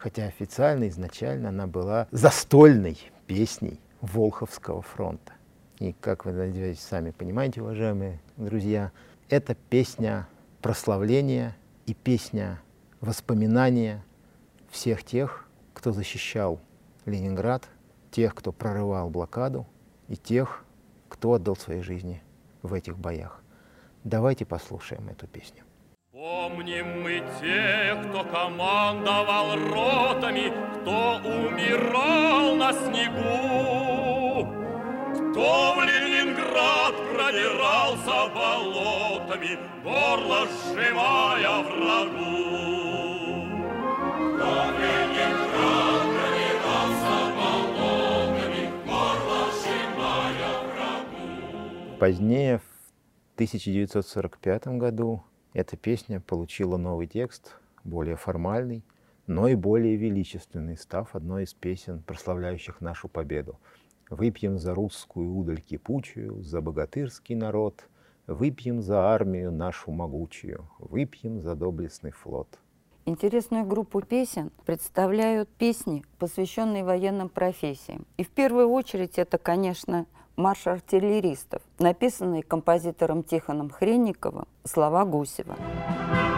[0.00, 5.34] Хотя официально, изначально она была застольной песней Волховского фронта.
[5.78, 8.92] И, как вы, надеюсь, сами понимаете, уважаемые друзья,
[9.28, 10.26] это песня
[10.62, 12.62] прославления и песня
[13.02, 14.02] воспоминания
[14.70, 16.60] всех тех, кто защищал
[17.04, 17.68] Ленинград
[18.10, 19.66] тех, кто прорывал блокаду,
[20.08, 20.64] и тех,
[21.10, 22.22] кто отдал свои жизни
[22.62, 23.42] в этих боях.
[24.02, 25.62] Давайте послушаем эту песню.
[26.20, 34.44] Помним мы тех, кто командовал ротами, кто умирал на снегу,
[35.30, 42.50] кто в Ленинград продирался болотами, горло сжимая врагу.
[51.98, 58.84] Позднее, в 1945 году, эта песня получила новый текст, более формальный,
[59.26, 63.58] но и более величественный, став одной из песен, прославляющих нашу победу.
[64.08, 67.88] «Выпьем за русскую удаль кипучую, за богатырский народ,
[68.26, 72.58] выпьем за армию нашу могучую, выпьем за доблестный флот».
[73.06, 78.06] Интересную группу песен представляют песни, посвященные военным профессиям.
[78.18, 80.06] И в первую очередь это, конечно,
[80.40, 85.56] марш артиллеристов, написанный композитором Тихоном Хренниковым, слова Гусева.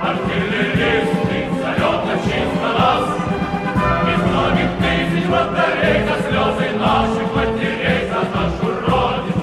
[0.03, 1.49] Артиллеристы,
[2.25, 3.09] чисто нас,
[4.13, 9.43] Из многих тысяч батарей за слезы наших матерей за нашу родину.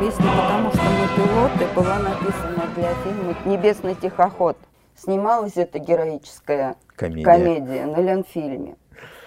[0.00, 4.58] Песня «Потому что мы пилоты» была написана для фильма «Небесный тихоход».
[4.96, 8.76] Снималась эта героическая комедия, комедия на Ленфильме.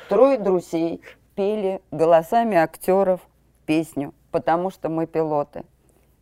[0.09, 1.01] Трое друзей
[1.35, 3.21] пели голосами актеров
[3.65, 5.63] песню потому что мы пилоты.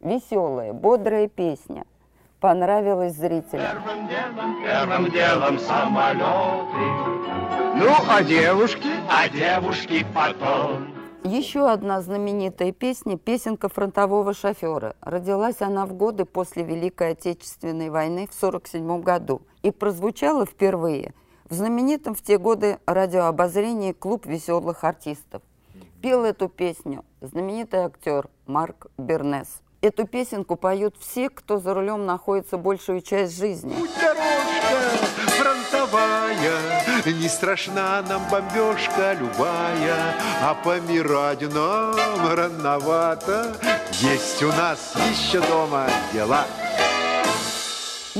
[0.02, 1.86] Веселая, бодрая песня.
[2.40, 3.84] Понравилась зрителям.
[3.84, 7.20] Первым делом, первым делом самолеты.
[7.76, 8.90] Ну, а девушки?
[9.10, 10.88] А девушки потом.
[11.26, 14.96] Еще одна знаменитая песня– песенка фронтового шофера.
[15.02, 21.14] Родилась она в годы после Великой Отечественной войны в 1947 году и прозвучала впервые
[21.50, 25.42] в знаменитом в те годы радиообозрении «Клуб веселых артистов».
[26.02, 29.62] Пел эту песню знаменитый актер Марк Бернес.
[29.82, 33.74] Эту песенку поют все, кто за рулем находится большую часть жизни.
[33.74, 43.58] Путь дорожка фронтовая, не страшна нам бомбежка любая, а помирать нам рановато.
[43.92, 46.46] Есть у нас еще дома дела.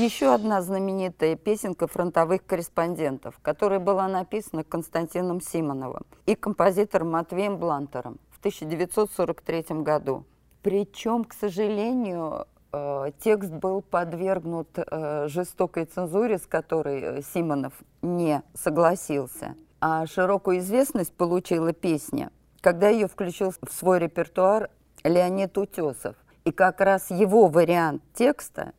[0.00, 8.18] Еще одна знаменитая песенка фронтовых корреспондентов, которая была написана Константином Симоновым и композитором Матвеем Блантером
[8.30, 10.24] в 1943 году.
[10.62, 18.42] Причем, к сожалению, э, текст был подвергнут э, жестокой цензуре, с которой э, Симонов не
[18.54, 19.54] согласился.
[19.82, 22.30] А широкую известность получила песня,
[22.62, 24.70] когда ее включил в свой репертуар
[25.04, 28.72] Леонид Утесов– И как раз его вариант текста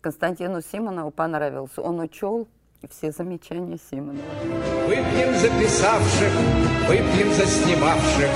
[0.00, 1.82] Константину Симонову понравился.
[1.82, 2.46] Он учел
[2.88, 4.22] все замечания Симонова.
[4.86, 6.32] Выпьем за писавших,
[6.88, 8.30] выпьем за снимавших,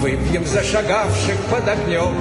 [0.00, 2.14] выпьем за шагавших под огнем.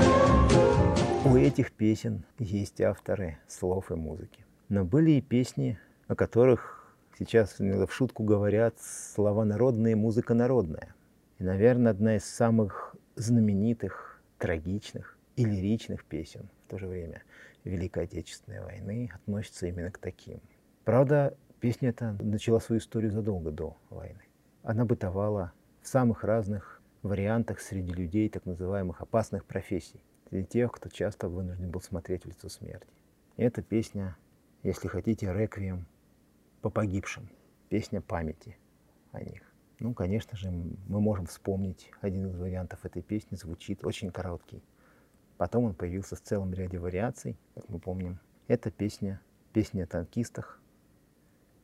[1.26, 4.46] У этих песен есть авторы слов и музыки.
[4.70, 10.94] Но были и песни, о которых сейчас в шутку говорят слова народные, музыка народная.
[11.40, 17.24] И, наверное, одна из самых знаменитых, трагичных и лиричных песен в то же время
[17.64, 20.42] Великой Отечественной войны относится именно к таким.
[20.84, 24.22] Правда, песня эта начала свою историю задолго до войны.
[24.64, 30.90] Она бытовала в самых разных вариантах среди людей так называемых опасных профессий, среди тех, кто
[30.90, 32.88] часто вынужден был смотреть в лицо смерти.
[33.38, 34.18] И эта песня,
[34.62, 35.86] если хотите, реквием
[36.62, 37.30] по погибшим,
[37.70, 38.58] песня памяти
[39.12, 39.42] о них.
[39.80, 44.64] Ну, конечно же, мы можем вспомнить один из вариантов этой песни, звучит очень короткий.
[45.44, 48.18] Потом он появился в целом ряде вариаций, как мы помним.
[48.48, 49.20] Это песня,
[49.52, 50.62] песня о танкистах.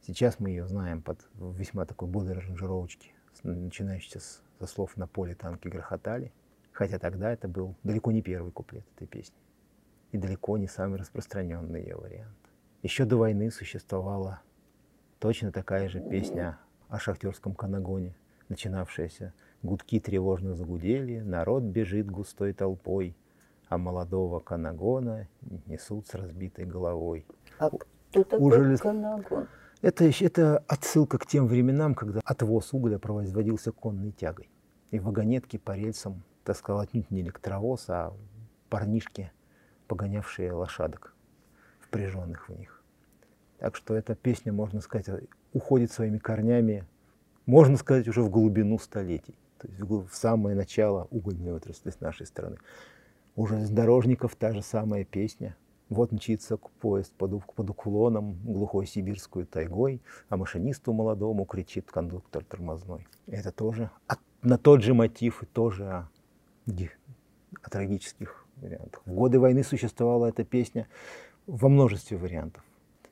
[0.06, 3.14] Сейчас мы ее знаем под весьма такой бодрой аранжировочки,
[3.44, 6.34] начинающейся с, со слов «На поле танки грохотали»,
[6.74, 9.40] хотя тогда это был далеко не первый куплет этой песни
[10.12, 12.38] и далеко не самый распространенный ее вариант.
[12.84, 14.42] Еще до войны существовала
[15.20, 16.60] точно такая же песня
[16.90, 18.14] о шахтерском канагоне,
[18.50, 23.16] начинавшаяся «Гудки тревожно загудели, народ бежит густой толпой,
[23.70, 25.28] а молодого канагона
[25.66, 27.26] несут с разбитой головой».
[27.60, 29.48] А кто такой Уже ли- канагон?
[29.82, 34.50] Это, это отсылка к тем временам, когда отвоз угля производился конной тягой.
[34.92, 38.14] И вагонетки по рельсам таскал отнюдь не электровоз, а
[38.70, 39.32] парнишки,
[39.88, 41.16] погонявшие лошадок,
[41.80, 42.84] впряженных в них.
[43.60, 45.10] Так что эта песня, можно сказать,
[45.54, 46.86] уходит своими корнями,
[47.46, 49.36] можно сказать, уже в глубину столетий.
[49.60, 52.58] То есть в самое начало угольной отрасли с нашей страны.
[53.36, 55.56] У железнодорожников та же самая песня.
[55.90, 63.08] Вот мчится поезд под, под уклоном глухой сибирскую тайгой, а машинисту молодому кричит кондуктор тормозной.
[63.28, 66.10] Это тоже от- на тот же мотив и тоже о,
[67.64, 69.02] о трагических вариантах.
[69.06, 70.88] В годы войны существовала эта песня
[71.48, 72.64] во множестве вариантов.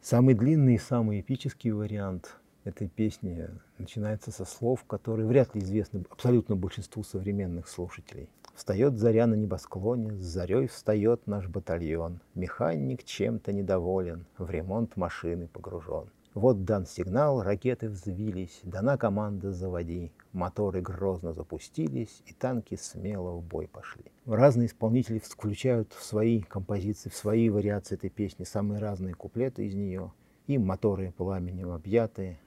[0.01, 3.49] Самый длинный и самый эпический вариант этой песни
[3.80, 8.30] начинается со слов, которые вряд ли известны абсолютно большинству современных слушателей.
[8.58, 12.22] Встает заря на небосклоне, с зарей встает наш батальон.
[12.34, 16.10] Механик чем-то недоволен, в ремонт машины погружен.
[16.34, 20.12] Вот дан сигнал, ракеты взвились, дана команда «Заводи».
[20.34, 24.05] Моторы грозно запустились, и танки смело в бой пошли.
[24.26, 29.76] Разные исполнители включают в свои композиции, в свои вариации этой песни самые разные куплеты из
[29.76, 30.12] нее.
[30.47, 32.39] И моторы пламенем объятые,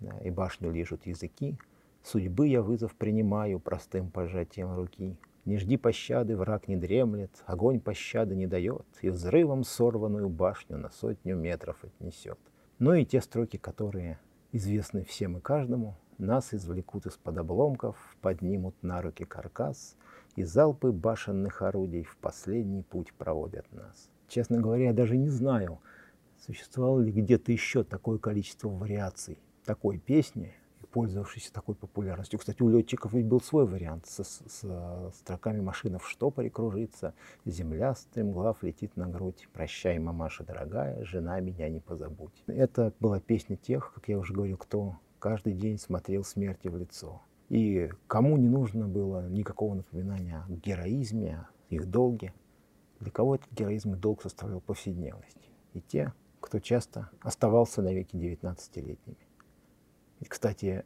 [0.00, 1.56] да, и башню лижут языки.
[2.02, 5.16] Судьбы я вызов принимаю простым пожатием руки.
[5.46, 10.90] Не жди пощады, враг не дремлет, огонь пощады не дает, и взрывом сорванную башню на
[10.90, 12.38] сотню метров отнесет.
[12.80, 14.18] Ну и те строки, которые
[14.50, 19.96] известны всем и каждому, нас извлекут из-под обломков, поднимут на руки каркас,
[20.34, 24.10] и залпы башенных орудий в последний путь проводят нас.
[24.26, 25.78] Честно говоря, я даже не знаю,
[26.44, 30.54] существовало ли где-то еще такое количество вариаций такой песни,
[30.96, 32.38] пользовавшейся такой популярностью.
[32.38, 37.12] Кстати, у летчиков ведь был свой вариант со, с- строками «Машина в штопоре кружится»,
[37.44, 42.42] «Земля стремглав летит на грудь», «Прощай, мамаша дорогая, жена меня не позабудь».
[42.46, 47.20] Это была песня тех, как я уже говорил, кто каждый день смотрел смерти в лицо.
[47.50, 52.32] И кому не нужно было никакого напоминания о героизме, о их долге,
[53.00, 55.50] для кого этот героизм и долг составлял повседневность.
[55.74, 59.25] И те, кто часто оставался навеки 19-летними.
[60.28, 60.84] Кстати,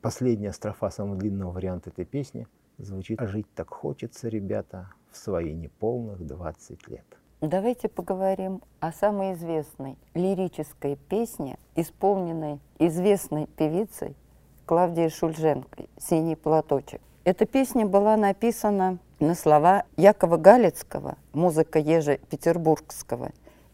[0.00, 2.46] последняя строфа самого длинного варианта этой песни
[2.78, 7.04] звучит «А жить так хочется, ребята, в свои неполных 20 лет».
[7.40, 14.16] Давайте поговорим о самой известной лирической песне, исполненной известной певицей
[14.66, 17.00] Клавдией Шульженко «Синий платочек».
[17.24, 23.30] Эта песня была написана на слова Якова Галицкого, музыка Ежи Петербургского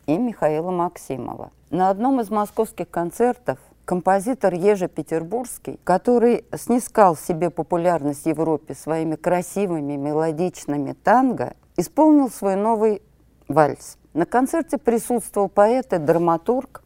[0.06, 1.50] и Михаила Максимова.
[1.70, 9.16] На одном из московских концертов композитор Ежи Петербургский, который снискал себе популярность в Европе своими
[9.16, 13.02] красивыми мелодичными танго, исполнил свой новый
[13.48, 13.98] вальс.
[14.12, 16.82] На концерте присутствовал поэт и драматург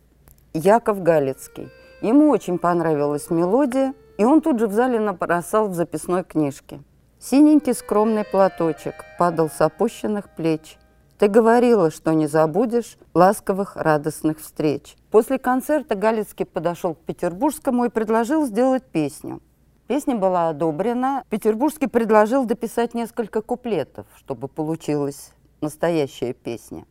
[0.55, 1.71] Яков Галицкий.
[2.01, 6.81] Ему очень понравилась мелодия, и он тут же в зале набросал в записной книжке.
[7.21, 10.79] Синенький скромный платочек падал с опущенных плеч.
[11.19, 14.97] Ты говорила, что не забудешь ласковых радостных встреч.
[15.11, 19.41] После концерта Галицкий подошел к Петербургскому и предложил сделать песню.
[19.89, 21.25] Песня была одобрена.
[21.29, 26.85] Петербургский предложил дописать несколько куплетов, чтобы получилась настоящая песня.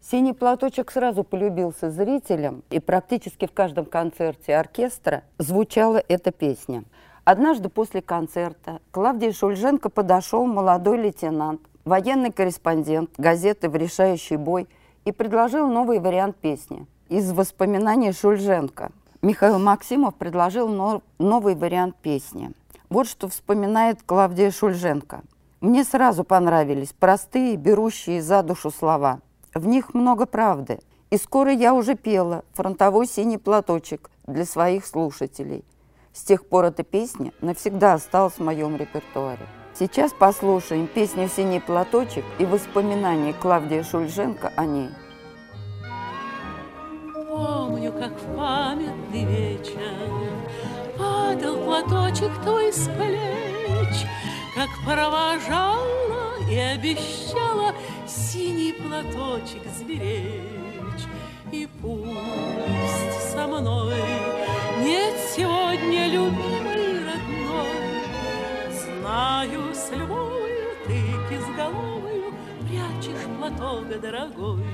[0.00, 6.84] «Синий платочек» сразу полюбился зрителям, и практически в каждом концерте оркестра звучала эта песня.
[7.24, 14.68] Однажды после концерта к Клавдии Шульженко подошел молодой лейтенант, военный корреспондент газеты «В решающий бой»
[15.06, 16.86] и предложил новый вариант песни.
[17.08, 18.90] Из воспоминаний Шульженко
[19.22, 20.68] Михаил Максимов предложил
[21.18, 22.52] новый вариант песни.
[22.90, 25.22] Вот что вспоминает Клавдия Шульженко.
[25.62, 29.20] «Мне сразу понравились простые, берущие за душу слова.
[29.54, 30.80] В них много правды.
[31.08, 35.64] И скоро я уже пела «Фронтовой синий платочек» для своих слушателей–
[36.16, 39.46] с тех пор эта песня навсегда осталась в моем репертуаре.
[39.78, 44.88] Сейчас послушаем песню «Синий платочек» и воспоминания Клавдии Шульженко о ней.
[47.28, 49.92] Помню, как в памятный вечер
[50.96, 54.06] Падал платочек твой с плеч,
[54.54, 57.74] Как провожала и обещала
[58.06, 61.04] Синий платочек сберечь.
[61.52, 64.02] И пусть со мной
[64.80, 66.55] нет сегодня любимый
[69.86, 72.34] с любовью ты кизголовою
[72.68, 74.64] Прячешь платок дорогой.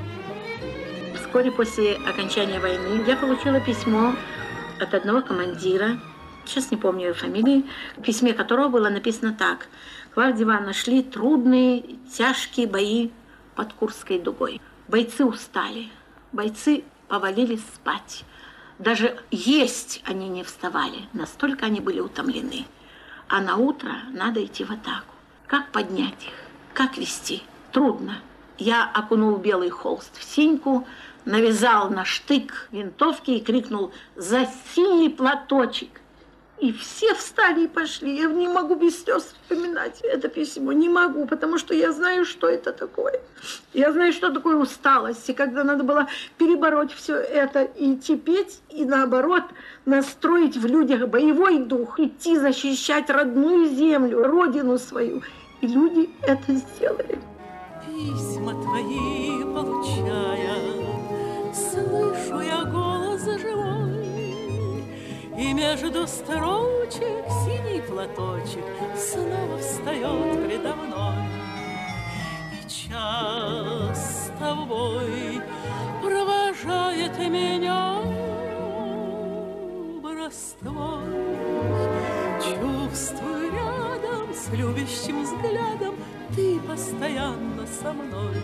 [1.17, 4.15] Вскоре после окончания войны я получила письмо
[4.81, 6.01] от одного командира,
[6.47, 7.67] сейчас не помню его фамилии,
[7.99, 9.69] в письме которого было написано так.
[10.15, 11.83] Клавдия Ивановна, шли трудные,
[12.17, 13.11] тяжкие бои
[13.55, 14.63] под Курской дугой.
[14.89, 15.91] Бойцы устали,
[16.33, 18.25] бойцы повалились спать.
[18.79, 22.65] Даже есть они не вставали, настолько они были утомлены.
[23.33, 25.15] А на утро надо идти в атаку.
[25.47, 26.35] Как поднять их?
[26.75, 27.43] Как вести?
[27.73, 28.19] Трудно.
[28.59, 30.87] Я окунул белый холст в синьку,
[31.25, 36.02] навязал на штык винтовки и крикнул «За синий платочек!»
[36.63, 38.17] И все встали и пошли.
[38.17, 40.71] Я не могу без слез вспоминать это письмо.
[40.71, 43.21] Не могу, потому что я знаю, что это такое.
[43.75, 45.29] Я знаю, что такое усталость.
[45.29, 46.07] И когда надо было
[46.39, 49.43] перебороть все это, и идти петь, и наоборот,
[49.87, 55.23] настроить в людях боевой дух, идти защищать родную землю, родину свою.
[55.63, 57.19] И люди это сделали.
[57.85, 60.55] Письма твои получая,
[61.53, 63.82] слышу я голос живой.
[65.43, 68.65] И между строчек синий платочек
[68.97, 71.17] Снова встает предо мной.
[72.53, 75.43] И час с тобой
[76.01, 77.99] провожает меня
[79.99, 80.57] образ
[82.41, 85.97] Чувствую рядом с любящим взглядом
[86.37, 88.37] Ты постоянно со мной.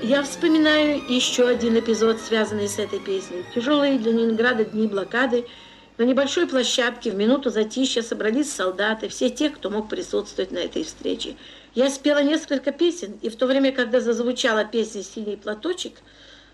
[0.00, 3.44] Я вспоминаю еще один эпизод, связанный с этой песней.
[3.52, 5.44] Тяжелые для Ленинграда дни блокады–
[5.96, 10.82] на небольшой площадке в минуту затишья собрались солдаты, все те, кто мог присутствовать на этой
[10.82, 11.36] встрече.
[11.74, 15.94] Я спела несколько песен, и в то время, когда зазвучала песня «Синий платочек»,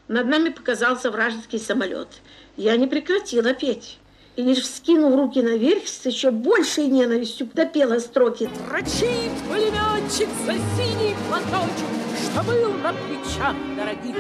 [0.09, 2.09] над нами показался вражеский самолет.
[2.57, 3.99] Я не прекратила петь.
[4.37, 8.49] И лишь вскинув руки наверх, с еще большей ненавистью допела строки.
[8.69, 11.89] Трочит пулеметчик за синий платочек,
[12.25, 14.17] что был на плечах дорогих.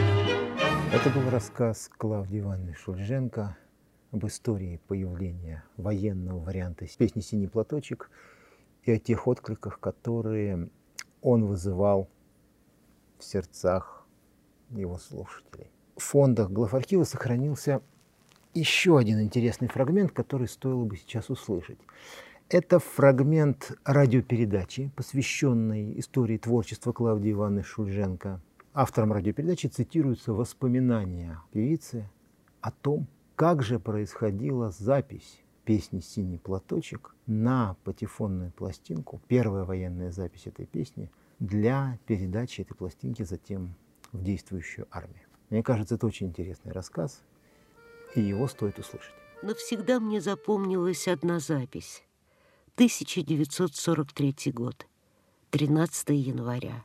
[0.92, 3.56] Это был рассказ Клавдии Ивановны Шульженко
[4.12, 8.10] об истории появления военного варианта песни «Синий платочек»
[8.84, 10.68] и о тех откликах, которые
[11.22, 12.08] он вызывал
[13.18, 14.06] в сердцах
[14.70, 15.70] его слушателей.
[15.96, 17.82] В фондах Главархива сохранился
[18.54, 21.78] еще один интересный фрагмент, который стоило бы сейчас услышать.
[22.48, 28.40] Это фрагмент радиопередачи, посвященной истории творчества Клавдии Ивановны Шульженко.
[28.72, 32.08] Автором радиопередачи цитируются воспоминания певицы
[32.60, 33.06] о том,
[33.40, 41.10] как же происходила запись песни «Синий платочек» на патефонную пластинку, первая военная запись этой песни,
[41.38, 43.74] для передачи этой пластинки затем
[44.12, 45.26] в действующую армию.
[45.48, 47.22] Мне кажется, это очень интересный рассказ,
[48.14, 49.14] и его стоит услышать.
[49.42, 52.02] Навсегда мне запомнилась одна запись.
[52.74, 54.86] 1943 год,
[55.48, 56.84] 13 января.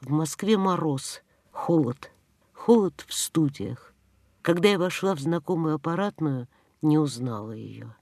[0.00, 1.22] В Москве мороз,
[1.52, 2.10] холод,
[2.52, 3.87] холод в студиях.
[4.48, 6.48] Когда я вошла в знакомую аппаратную,
[6.80, 7.94] не узнала ее.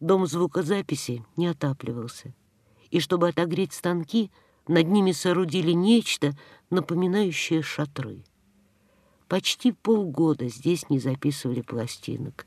[0.00, 2.32] Дом звукозаписи не отапливался.
[2.90, 4.30] И чтобы отогреть станки,
[4.66, 6.34] над ними соорудили нечто,
[6.70, 8.24] напоминающее шатры.
[9.28, 12.46] Почти полгода здесь не записывали пластинок.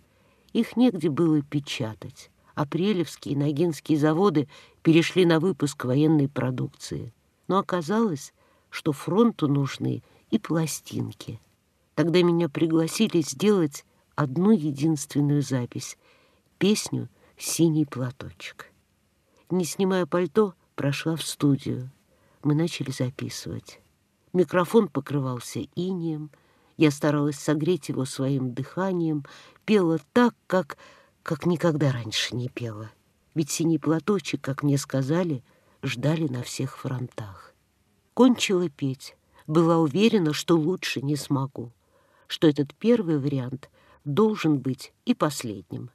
[0.54, 2.32] Их негде было печатать.
[2.56, 4.48] Апрелевские и Ногинские заводы
[4.82, 7.14] перешли на выпуск военной продукции.
[7.48, 8.34] Но оказалось,
[8.72, 10.02] что фронту нужны
[10.32, 11.40] и пластинки—
[12.00, 13.84] Тогда меня пригласили сделать
[14.16, 15.98] одну единственную запись—
[16.58, 18.72] песню «Синий платочек».
[19.50, 21.92] Не снимая пальто, прошла в студию.
[22.42, 23.82] Мы начали записывать.
[24.32, 26.32] Микрофон покрывался инием.
[26.78, 29.26] Я старалась согреть его своим дыханием,
[29.66, 30.78] пела так, как,
[31.22, 32.90] как никогда раньше не пела.
[33.36, 35.44] Ведь синий платочек, как мне сказали,
[35.84, 37.54] ждали на всех фронтах.
[38.14, 41.74] Кончила петь, была уверена, что лучше не смогу,
[42.30, 43.70] что этот первый вариант
[44.06, 45.90] должен быть и последним.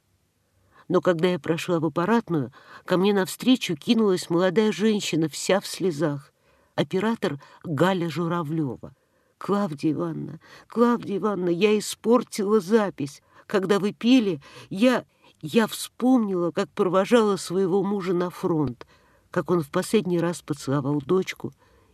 [0.87, 2.51] Но когда я прошла в аппаратную,
[2.83, 6.31] ко мне навстречу кинулась молодая женщина, вся в слезах
[6.75, 8.93] оператор Галя Журавлева.
[9.37, 13.21] «Клавдия Ивановна, Клавдия Ивановна, я испортила запись.
[13.47, 15.05] Когда вы пели, я,
[15.41, 18.85] я вспомнила, как провожала своего мужа на фронт,
[19.31, 21.53] как он в последний раз поцеловал дочку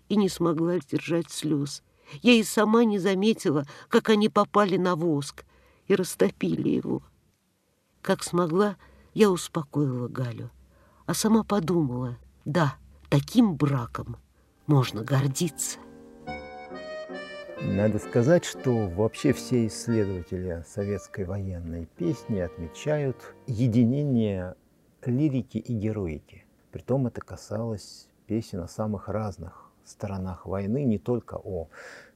[0.10, 1.84] и не смогла сдержать слез.
[2.22, 5.46] Я и сама не заметила, как они попали на воск
[5.88, 7.02] и растопили его.
[8.02, 8.78] Как смогла,
[9.14, 10.50] я успокоила Галю,
[11.06, 12.76] а сама подумала, да,
[13.10, 14.18] таким браком
[14.68, 15.80] можно гордиться.
[17.62, 24.56] Надо сказать, что вообще все исследователи советской военной песни отмечают единение
[25.06, 26.46] лирики и героики.
[26.72, 31.68] Притом это касалось песен о самых разных сторонах войны, не только о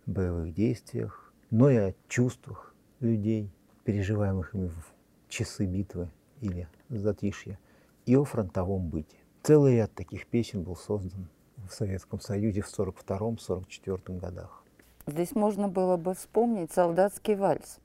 [0.05, 3.51] боевых действиях, но и о чувствах людей,
[3.83, 4.93] переживаемых ими в
[5.29, 6.09] часы битвы
[6.41, 7.59] или затишья,
[8.05, 9.17] и о фронтовом быте.
[9.43, 11.27] Целый ряд таких песен был создан
[11.67, 14.63] в Советском Союзе в 1942-1944 годах.
[15.07, 17.79] Здесь можно было бы вспомнить «Солдатский вальс»,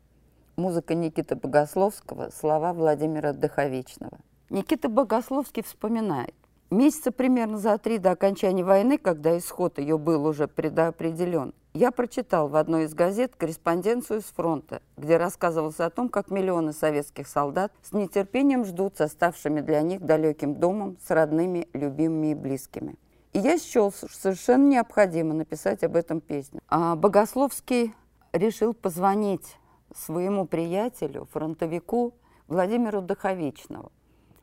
[0.56, 4.18] музыка Никиты Богословского, слова Владимира Дыховечного.
[4.48, 6.34] Никита Богословский вспоминает,
[6.70, 12.48] Месяца примерно за три до окончания войны, когда исход ее был уже предопределен, я прочитал
[12.48, 17.72] в одной из газет корреспонденцию с фронта, где рассказывалось о том, как миллионы советских солдат
[17.82, 22.94] с нетерпением ждут с оставшими для них далеким домом, с родными, любимыми и близкими.
[23.32, 26.60] И я счел совершенно необходимо написать об этом песню.
[26.68, 27.94] А Богословский
[28.32, 29.56] решил позвонить
[29.94, 32.14] своему приятелю, фронтовику
[32.46, 33.90] Владимиру Доховичному.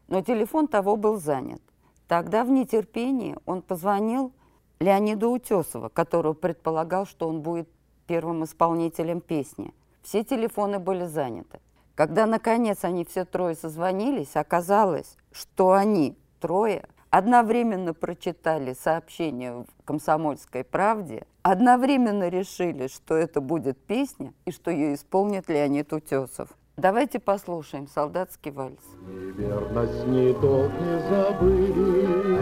[0.10, 1.62] Но телефон того был занят.
[2.08, 4.32] Тогда в нетерпении он позвонил
[4.80, 7.68] Леониду Утесова, которого предполагал, что он будет
[8.05, 9.74] первым исполнителем песни.
[10.03, 11.60] Все телефоны были заняты.
[11.95, 20.64] Когда, наконец, они все трое созвонились, оказалось, что они, трое, одновременно прочитали сообщение в «Комсомольской
[20.64, 26.49] правде», одновременно решили, что это будет песня и что ее исполнит Леонид Утесов.
[26.78, 28.84] Давайте послушаем «Солдатский вальс».
[29.08, 32.40] Неверность ни долг не забыли,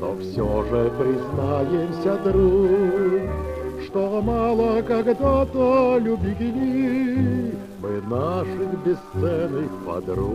[0.00, 10.34] но все же признаемся, друг, что мало когда-то любили мы наших бесценных подруг.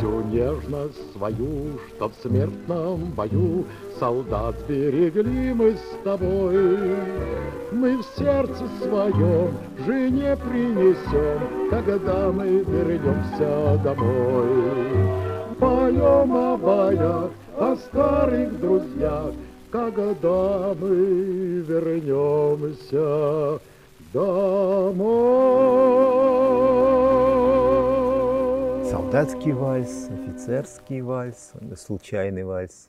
[0.00, 3.66] Всю нежность свою, что в смертном бою
[3.98, 6.96] солдат берегли мы с тобой.
[7.70, 9.50] Мы в сердце своем
[9.84, 14.48] жене принесем, когда мы вернемся домой.
[15.58, 19.34] Поем о боях, о старых друзьях,
[19.70, 23.60] когда мы вернемся
[24.14, 25.90] домой.
[29.20, 32.88] Солдатский вальс, офицерский вальс, случайный вальс.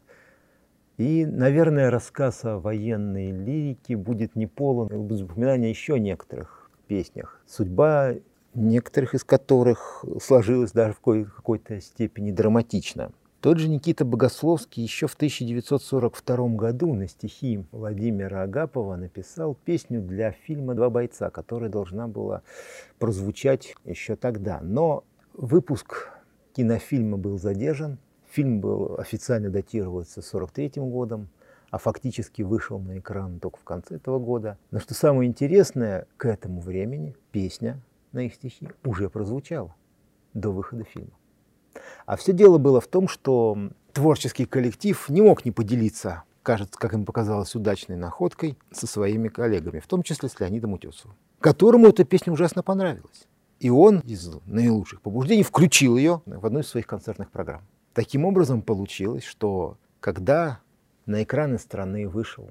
[0.97, 7.41] И, наверное, рассказ о военной лирике будет не полон упоминания еще некоторых песнях.
[7.45, 8.13] Судьба
[8.53, 13.11] некоторых из которых сложилась даже в какой-то степени драматично.
[13.41, 20.31] Тот же Никита Богословский еще в 1942 году на стихи Владимира Агапова написал песню для
[20.31, 22.41] фильма «Два бойца», которая должна была
[22.99, 24.61] прозвучать еще тогда.
[24.61, 25.03] Но
[25.33, 26.11] выпуск
[26.53, 27.97] кинофильма был задержан,
[28.29, 31.29] фильм был официально датировался 1943 годом,
[31.69, 34.57] а фактически вышел на экран только в конце этого года.
[34.71, 37.79] Но что самое интересное, к этому времени песня
[38.11, 39.73] на их стихи уже прозвучала
[40.33, 41.11] до выхода фильма.
[42.05, 43.57] А все дело было в том, что
[43.93, 49.79] творческий коллектив не мог не поделиться, кажется, как им показалось, удачной находкой со своими коллегами,
[49.79, 53.27] в том числе с Леонидом Утесовым, которому эта песня ужасно понравилась.
[53.61, 57.61] И он из наилучших побуждений включил ее в одну из своих концертных программ.
[57.93, 60.61] Таким образом получилось, что когда
[61.05, 62.49] на экраны страны вышел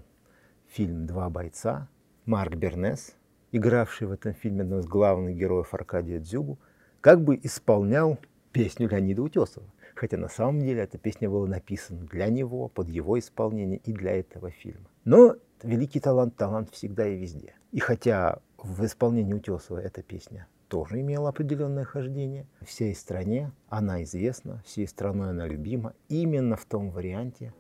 [0.69, 1.89] фильм «Два бойца»,
[2.27, 3.17] Марк Бернес,
[3.51, 6.61] игравший в этом фильме одного из главных героев Аркадия Дзюбу,
[7.01, 8.17] как бы исполнял
[8.53, 9.67] песню Леонида Утесова.
[9.97, 14.13] Хотя на самом деле эта песня была написана для него, под его исполнение и для
[14.13, 14.87] этого фильма.
[15.05, 15.35] Но
[15.65, 17.55] великий талант, талант всегда и везде.
[17.73, 24.63] И хотя в исполнении Утесова эта песня тоже имела определенное хождение, всей стране она известна,
[24.65, 27.53] всей страной она любима именно в том варианте,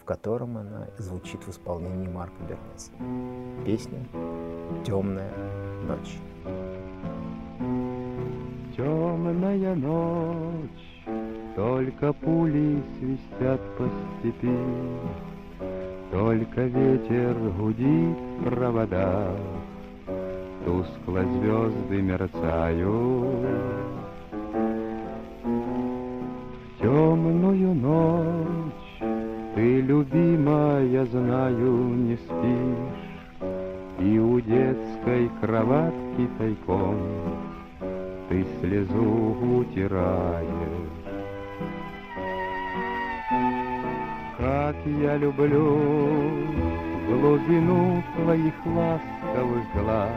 [0.00, 2.92] в котором она звучит в исполнении Марка Бернеса.
[3.64, 4.06] Песня
[4.84, 5.32] «Темная
[5.88, 6.18] ночь».
[8.76, 11.04] Темная ночь,
[11.56, 13.88] только пули свистят по
[14.18, 14.56] степи,
[16.10, 19.36] Только ветер гудит в проводах,
[20.64, 22.90] Тускло звезды мерцают.
[26.76, 28.80] В темную ночь
[29.54, 31.72] ты, любимая, знаю,
[32.06, 33.48] не спишь,
[33.98, 36.96] И у детской кроватки тайком
[38.28, 41.00] ты слезу утираешь.
[44.38, 45.78] Как я люблю
[47.08, 50.10] глубину твоих ласковых глаз,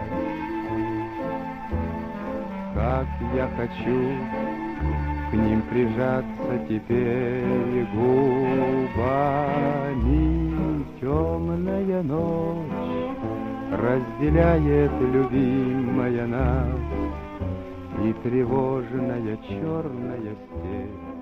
[2.73, 4.17] Как я хочу
[5.29, 8.93] к ним прижаться теперь губами.
[10.99, 12.73] Темная ночь
[13.71, 16.79] разделяет любимая нас,
[18.03, 21.13] И тревожная черная степь.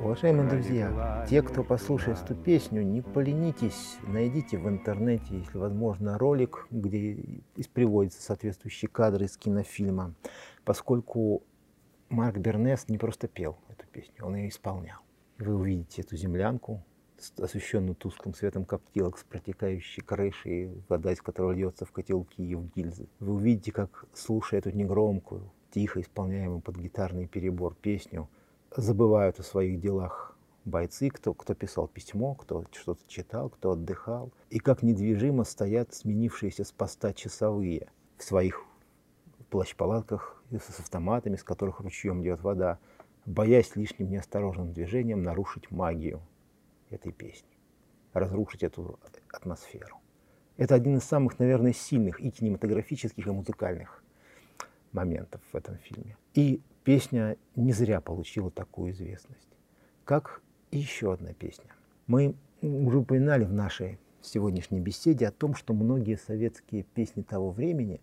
[0.00, 6.66] Уважаемые друзья, те, кто послушает эту песню, не поленитесь, найдите в интернете, если возможно, ролик,
[6.70, 7.42] где
[7.74, 10.14] приводятся соответствующие кадры из кинофильма,
[10.64, 11.42] поскольку
[12.08, 14.98] Марк Бернес не просто пел эту песню, он ее исполнял.
[15.38, 16.82] Вы увидите эту землянку,
[17.38, 22.68] освещенную тусклым светом коптилок с протекающей крышей, вода из которой льется в котелки и в
[22.74, 23.08] гильзы.
[23.20, 28.28] Вы увидите, как, слушая эту негромкую, тихо исполняемую под гитарный перебор песню,
[28.74, 34.58] забывают о своих делах бойцы, кто, кто писал письмо, кто что-то читал, кто отдыхал, и
[34.58, 38.64] как недвижимо стоят сменившиеся с поста часовые в своих
[39.50, 42.78] плащ-палатках с автоматами, с которых ручьем идет вода,
[43.26, 46.20] боясь лишним неосторожным движением нарушить магию
[46.90, 47.48] этой песни,
[48.12, 48.98] разрушить эту
[49.32, 50.00] атмосферу.
[50.56, 54.02] Это один из самых, наверное, сильных и кинематографических, и музыкальных
[54.92, 56.16] моментов в этом фильме.
[56.34, 59.48] И песня не зря получила такую известность,
[60.04, 61.70] как и еще одна песня.
[62.06, 68.00] Мы уже упоминали в нашей сегодняшней беседе о том, что многие советские песни того времени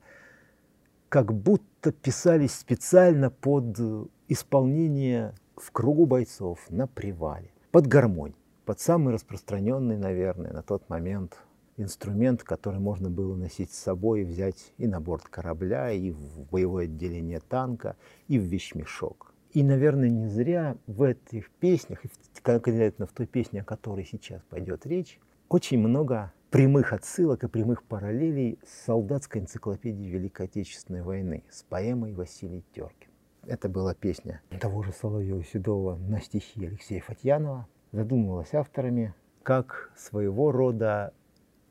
[1.09, 3.79] как будто писались специально под
[4.27, 8.33] исполнение в кругу бойцов на привале, под гармонь,
[8.65, 11.37] под самый распространенный, наверное, на тот момент
[11.77, 16.85] инструмент, который можно было носить с собой взять и на борт корабля, и в боевое
[16.85, 17.95] отделение танка,
[18.27, 19.33] и в вещмешок.
[19.53, 22.09] И, наверное, не зря в этих песнях, и
[22.41, 27.83] конкретно в той песне, о которой сейчас пойдет речь, очень много прямых отсылок и прямых
[27.83, 33.09] параллелей с солдатской энциклопедией Великой Отечественной войны, с поэмой Василий Теркин.
[33.45, 37.67] Это была песня того же Соловьева Седова на стихи Алексея Фатьянова.
[37.93, 41.13] Задумывалась авторами как своего рода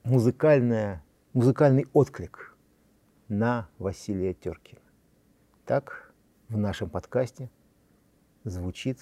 [0.05, 1.05] музыкальная,
[1.35, 2.57] музыкальный отклик
[3.29, 4.81] на Василия Теркина.
[5.67, 6.15] Так
[6.49, 7.51] в нашем подкасте
[8.45, 8.99] звучит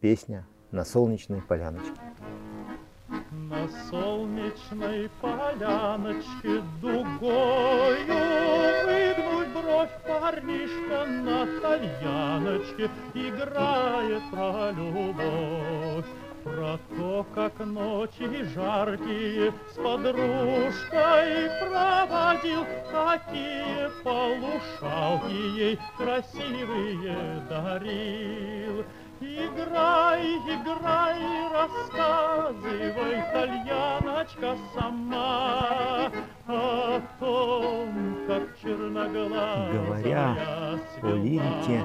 [0.00, 2.05] песня «На солнечной поляночке».
[3.36, 8.06] На солнечной поляночке дугою
[8.86, 16.06] Выгнуть бровь парнишка на тальяночке Играет про любовь.
[16.42, 28.84] Про то, как ночи жаркие с подружкой проводил, Какие полушалки ей красивые дарил.
[29.18, 36.12] Играй, играй, рассказывай, тальяночка сама
[36.46, 40.36] О том, как черноглазая Говоря
[41.00, 41.82] о лирике,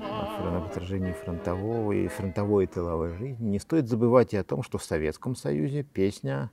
[0.00, 4.78] в отражении фронтового и фронтовой и тыловой жизни, не стоит забывать и о том, что
[4.78, 6.50] в Советском Союзе песня,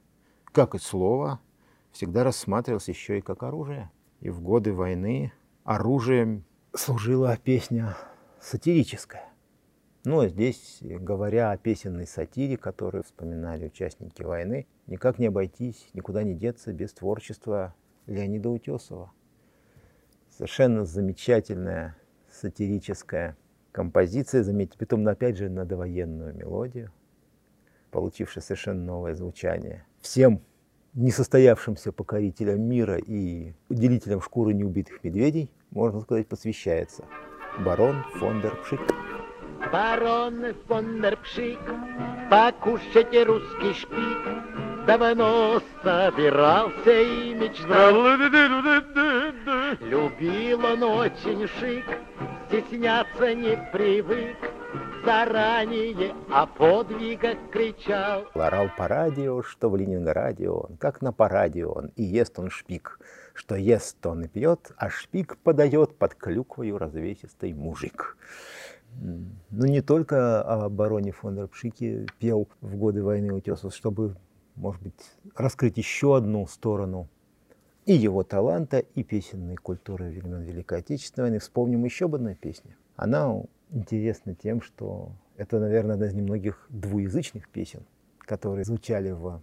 [0.52, 1.40] как и слово,
[1.92, 3.90] всегда рассматривалась еще и как оружие.
[4.20, 6.44] И в годы войны оружием
[6.76, 7.98] служила песня
[8.40, 9.31] сатирическая.
[10.04, 16.24] Ну, а здесь, говоря о песенной сатире, которую вспоминали участники войны, никак не обойтись, никуда
[16.24, 17.76] не деться без творчества
[18.08, 19.12] Леонида Утесова.
[20.30, 21.96] Совершенно замечательная
[22.32, 23.38] сатирическая
[23.72, 26.92] композиция, заметьте, потом опять же на довоенную мелодию,
[27.92, 29.86] получившая совершенно новое звучание.
[30.00, 30.42] Всем
[30.94, 37.06] несостоявшимся покорителям мира и делителям шкуры неубитых медведей, можно сказать, посвящается
[37.60, 38.80] барон фон дер Пшик.
[39.72, 41.60] Барон фон дер Пшик,
[42.30, 47.96] покушайте русский шпик, давно собирался и мечтал.
[49.80, 51.86] Любил он очень шик,
[52.48, 54.36] стесняться не привык,
[55.06, 58.26] заранее о подвигах кричал.
[58.34, 63.00] Орал по радио, что в Ленинграде он, как на параде он, и ест он шпик,
[63.34, 68.18] что ест он и пьет, а шпик подает под клюквою развесистый мужик.
[69.00, 74.16] Ну, не только о бароне фон Рапшике пел в годы войны утесов, чтобы,
[74.56, 74.94] может быть,
[75.36, 77.08] раскрыть еще одну сторону
[77.86, 81.40] и его таланта, и песенной культуры времен Великой Отечественной войны.
[81.40, 82.76] Вспомним еще об одной песне.
[82.96, 87.84] Она интересна тем, что это, наверное, одна из немногих двуязычных песен,
[88.20, 89.42] которые звучали в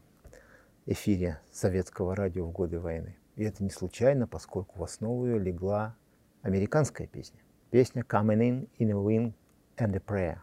[0.87, 3.17] эфире советского радио в годы войны.
[3.37, 5.97] И это не случайно, поскольку в основу ее легла
[6.43, 7.41] американская песня.
[7.71, 9.35] Песня «Coming in in a wind
[9.77, 10.39] and a prayer».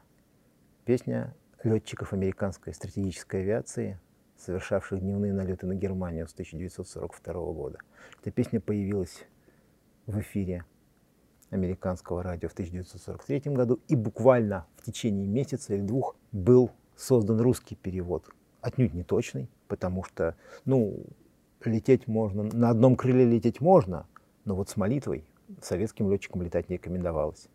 [0.86, 4.00] Песня летчиков американской стратегической авиации,
[4.38, 7.80] совершавших дневные налеты на Германию с 1942 года.
[8.22, 9.26] Эта песня появилась
[10.06, 10.66] в эфире
[11.50, 17.74] американского радио в 1943 году, и буквально в течение месяца или двух был создан русский
[17.74, 18.30] перевод.
[18.62, 21.04] Отнюдь не точный, потому что, ну,
[21.64, 24.06] лететь можно, на одном крыле лететь можно,
[24.44, 25.26] но вот с молитвой
[25.62, 27.48] советским летчикам летать не рекомендовалось.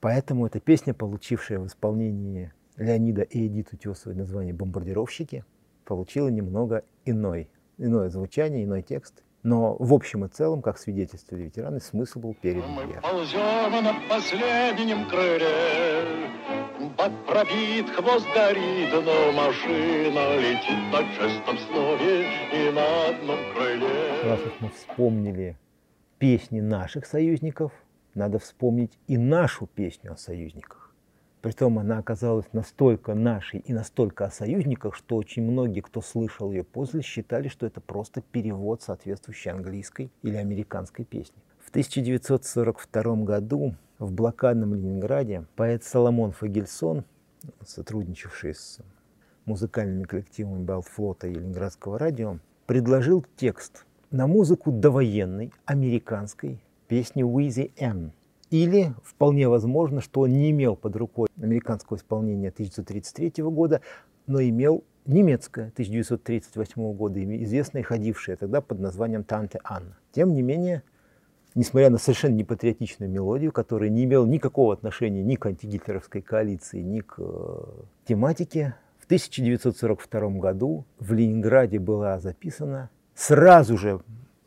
[0.00, 5.44] Поэтому эта песня, получившая в исполнении Леонида и Эдит Утесовой название «Бомбардировщики»,
[5.84, 9.22] получила немного иной, иное звучание, иной текст.
[9.42, 15.06] Но в общем и целом, как свидетельствовали ветераны, смысл был передан Мы ползем на последнем
[15.08, 16.30] крыле,
[16.96, 24.22] Бак пробит, хвост горит, но машина летит на честном слове и на одном крыле.
[24.24, 25.56] Раз уж мы вспомнили
[26.18, 27.72] песни наших союзников,
[28.14, 30.84] надо вспомнить и нашу песню о союзниках.
[31.44, 36.64] Притом она оказалась настолько нашей и настолько о союзниках, что очень многие, кто слышал ее
[36.64, 41.36] после, считали, что это просто перевод соответствующей английской или американской песни.
[41.58, 47.04] В 1942 году в блокадном Ленинграде поэт Соломон Фагельсон,
[47.62, 48.78] сотрудничавший с
[49.44, 53.84] музыкальными коллективами Балтфлота и Ленинградского радио, предложил текст
[54.14, 58.12] на музыку довоенной американской песни Уизи М.
[58.48, 63.80] Или вполне возможно, что он не имел под рукой американского исполнения 1933 года,
[64.28, 69.98] но имел немецкое 1938 года, известное, ходившее тогда под названием «Танте Анна».
[70.12, 70.84] Тем не менее,
[71.56, 77.00] несмотря на совершенно непатриотичную мелодию, которая не имела никакого отношения ни к антигитлеровской коалиции, ни
[77.00, 77.64] к э,
[78.06, 84.00] тематике, в 1942 году в Ленинграде была записана, сразу же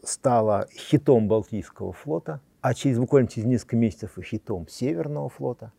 [0.04, 5.72] стала хитом Балтийского флота– а через буквально через несколько месяцев и хитом Северного флота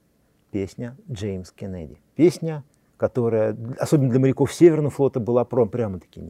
[0.51, 2.01] песня Джеймс Кеннеди.
[2.15, 2.65] Песня,
[2.97, 6.23] которая, особенно для моряков Северного флота, была прямо-таки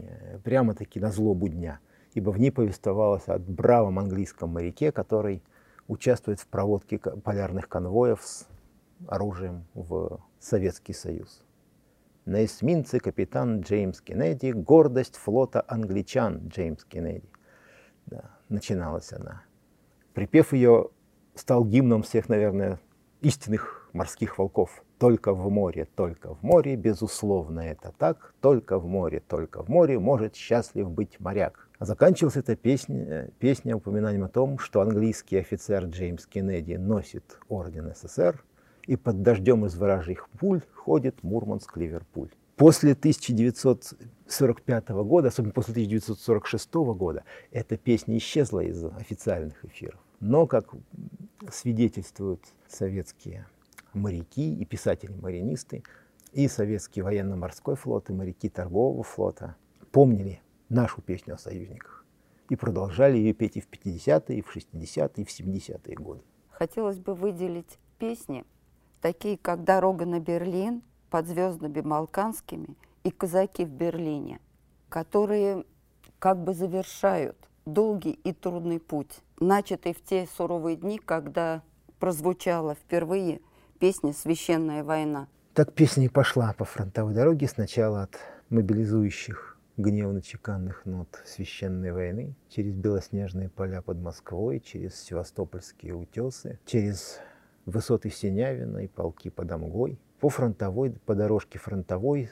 [0.42, 1.78] прямо -таки на злобу дня,
[2.14, 5.44] ибо в ней повествовалось о бравом английском моряке, который
[5.86, 8.48] участвует в проводке полярных конвоев с
[9.06, 11.44] оружием в Советский Союз.
[12.28, 17.30] На эсминце капитан Джеймс Кеннеди, гордость флота англичан Джеймс Кеннеди.
[18.04, 19.44] Да, начиналась она.
[20.12, 20.90] Припев ее
[21.34, 22.80] стал гимном всех, наверное,
[23.22, 24.84] истинных морских волков.
[24.98, 28.34] Только в море, только в море, безусловно, это так.
[28.42, 31.70] Только в море, только в море может счастлив быть моряк.
[31.78, 37.94] А заканчивалась эта песня, песня упоминанием о том, что английский офицер Джеймс Кеннеди носит орден
[37.94, 38.44] СССР,
[38.89, 42.30] и под дождем из вражьих пуль ходит Мурманск-Ливерпуль.
[42.57, 47.22] После 1945 года, особенно после 1946 года,
[47.53, 50.01] эта песня исчезла из официальных эфиров.
[50.20, 50.74] Но, как
[51.53, 53.47] свидетельствуют советские
[53.93, 55.84] моряки и писатели-маринисты,
[56.32, 59.55] и советский военно-морской флот, и моряки торгового флота
[59.93, 62.07] помнили нашу песню о союзниках
[62.49, 66.22] и продолжали ее петь и в 50-е, и в 60-е, и в 70-е годы.
[66.49, 68.45] Хотелось бы выделить песни,
[69.01, 74.40] такие как «Дорога на Берлин», «Под звездами балканскими» и «Казаки в Берлине»,
[74.90, 75.64] которые
[76.18, 81.62] как бы завершают долгий и трудный путь, начатый в те суровые дни, когда
[81.99, 83.40] прозвучала впервые
[83.78, 85.28] песня «Священная война».
[85.55, 88.18] Так песня и пошла по фронтовой дороге сначала от
[88.51, 97.20] мобилизующих гневно-чеканных нот священной войны, через белоснежные поля под Москвой, через севастопольские утесы, через
[97.68, 102.30] высоты Синявина и полки под Амгой, по фронтовой, по дорожке фронтовой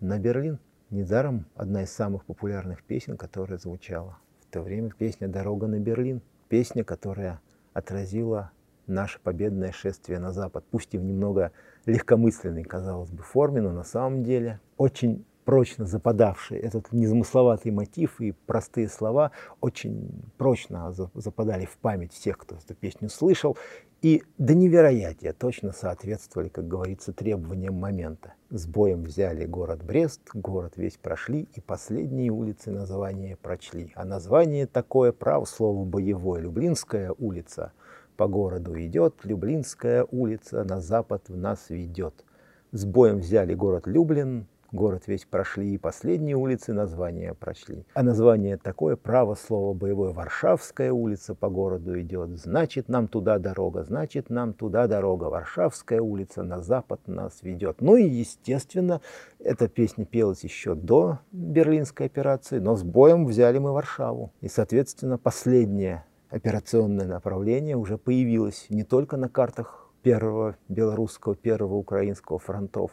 [0.00, 0.58] на Берлин.
[0.90, 4.18] Недаром одна из самых популярных песен, которая звучала
[4.50, 6.20] то время песня «Дорога на Берлин».
[6.48, 7.40] Песня, которая
[7.72, 8.50] отразила
[8.86, 11.52] наше победное шествие на Запад, пусть и в немного
[11.86, 18.32] легкомысленной, казалось бы, форме, но на самом деле очень прочно западавший, этот незамысловатый мотив и
[18.32, 19.30] простые слова
[19.60, 23.56] очень прочно западали в память всех, кто эту песню слышал,
[24.02, 28.34] и до невероятия точно соответствовали, как говорится, требованиям момента.
[28.48, 33.92] С боем взяли город Брест, город весь прошли, и последние улицы название прочли.
[33.94, 37.72] А название такое, право слово боевое, Люблинская улица
[38.16, 42.24] по городу идет, Люблинская улица на запад в нас ведет.
[42.72, 47.84] С боем взяли город Люблин, Город весь прошли, и последние улицы названия прочли.
[47.92, 52.38] А название такое, право слово боевое, Варшавская улица по городу идет.
[52.38, 55.24] Значит, нам туда дорога, значит, нам туда дорога.
[55.24, 57.80] Варшавская улица на запад нас ведет.
[57.80, 59.00] Ну и, естественно,
[59.40, 64.32] эта песня пелась еще до Берлинской операции, но с боем взяли мы Варшаву.
[64.40, 72.38] И, соответственно, последнее операционное направление уже появилось не только на картах первого белорусского, первого украинского
[72.38, 72.92] фронтов,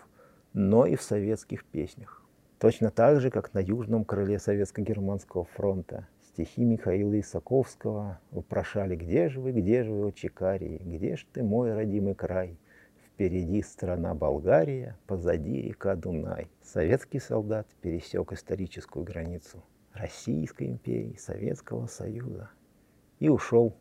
[0.57, 2.23] но и в советских песнях.
[2.57, 9.39] Точно так же, как на южном крыле Советско-Германского фронта стихи Михаила Исаковского вопрошали «Где же
[9.39, 12.57] вы, где же вы, о Чикарии, где ж ты, мой родимый край?»
[13.05, 16.47] Впереди страна Болгария, позади река Дунай.
[16.63, 22.49] Советский солдат пересек историческую границу Российской империи, Советского Союза
[23.19, 23.75] и ушел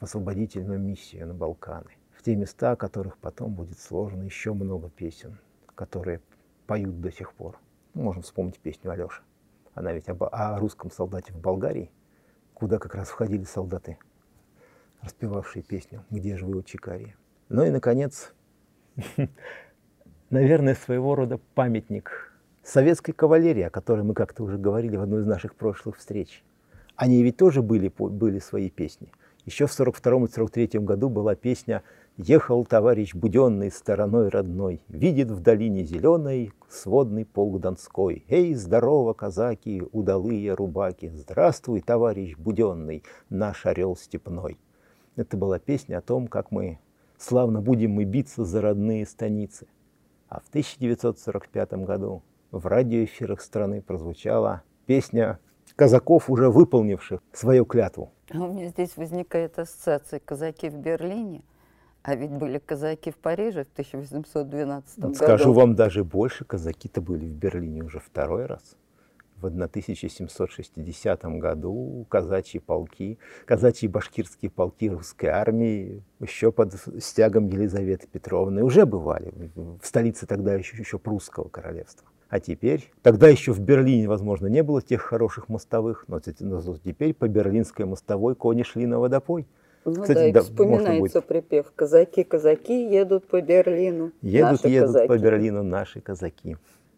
[0.00, 4.88] в освободительную миссию на Балканы, в те места, о которых потом будет сложено еще много
[4.88, 5.38] песен,
[5.76, 6.20] которые
[6.66, 7.56] поют до сих пор.
[7.94, 9.22] Ну, можем вспомнить песню Алёши.
[9.74, 11.92] Она ведь об, о русском солдате в Болгарии,
[12.54, 13.98] куда как раз входили солдаты,
[15.02, 17.14] распевавшие песню «Где же вы, Чикария?».
[17.48, 18.34] Ну и, наконец,
[20.30, 22.32] наверное, своего рода памятник
[22.64, 26.42] советской кавалерии, о которой мы как-то уже говорили в одной из наших прошлых встреч.
[26.96, 29.12] Они ведь тоже были, были свои песни.
[29.44, 31.82] Еще в 42 и 43 году была песня
[32.18, 38.24] Ехал товарищ буденный стороной родной, Видит в долине зеленой сводный полк Донской.
[38.28, 44.58] Эй, здорово, казаки, удалые рубаки, Здравствуй, товарищ буденный, наш орел степной.
[45.16, 46.78] Это была песня о том, как мы
[47.18, 49.66] славно будем мы биться за родные станицы.
[50.30, 55.38] А в 1945 году в радиоэфирах страны прозвучала песня
[55.76, 58.10] казаков, уже выполнивших свою клятву.
[58.30, 61.42] А у меня здесь возникает ассоциация «Казаки в Берлине»,
[62.06, 65.14] а ведь были казаки в Париже в 1812 году.
[65.14, 68.76] Скажу вам даже больше, казаки-то были в Берлине уже второй раз.
[69.38, 78.62] В 1760 году казачьи полки, казачьи башкирские полки русской армии еще под стягом Елизаветы Петровны
[78.62, 82.06] уже бывали в столице тогда еще, еще прусского королевства.
[82.28, 87.26] А теперь, тогда еще в Берлине, возможно, не было тех хороших мостовых, но теперь по
[87.26, 89.46] берлинской мостовой кони шли на водопой.
[89.86, 94.10] Ну Кстати, да, и да, вспоминается припев «Казаки, казаки едут по Берлину».
[94.20, 95.08] Едут, наши едут казаки.
[95.08, 96.56] по Берлину наши казаки.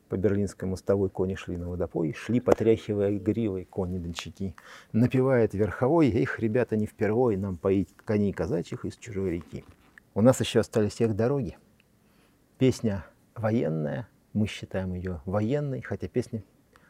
[0.08, 4.56] По берлинской мостовой кони шли на водопой, шли, потряхивая гривой кони-дончаки.
[4.92, 9.66] Напевает верховой, их, ребята, не впервой нам поить коней казачьих из чужой реки.
[10.14, 11.58] У нас еще остались их дороги.
[12.56, 16.42] Песня военная, мы считаем ее военной, хотя песня,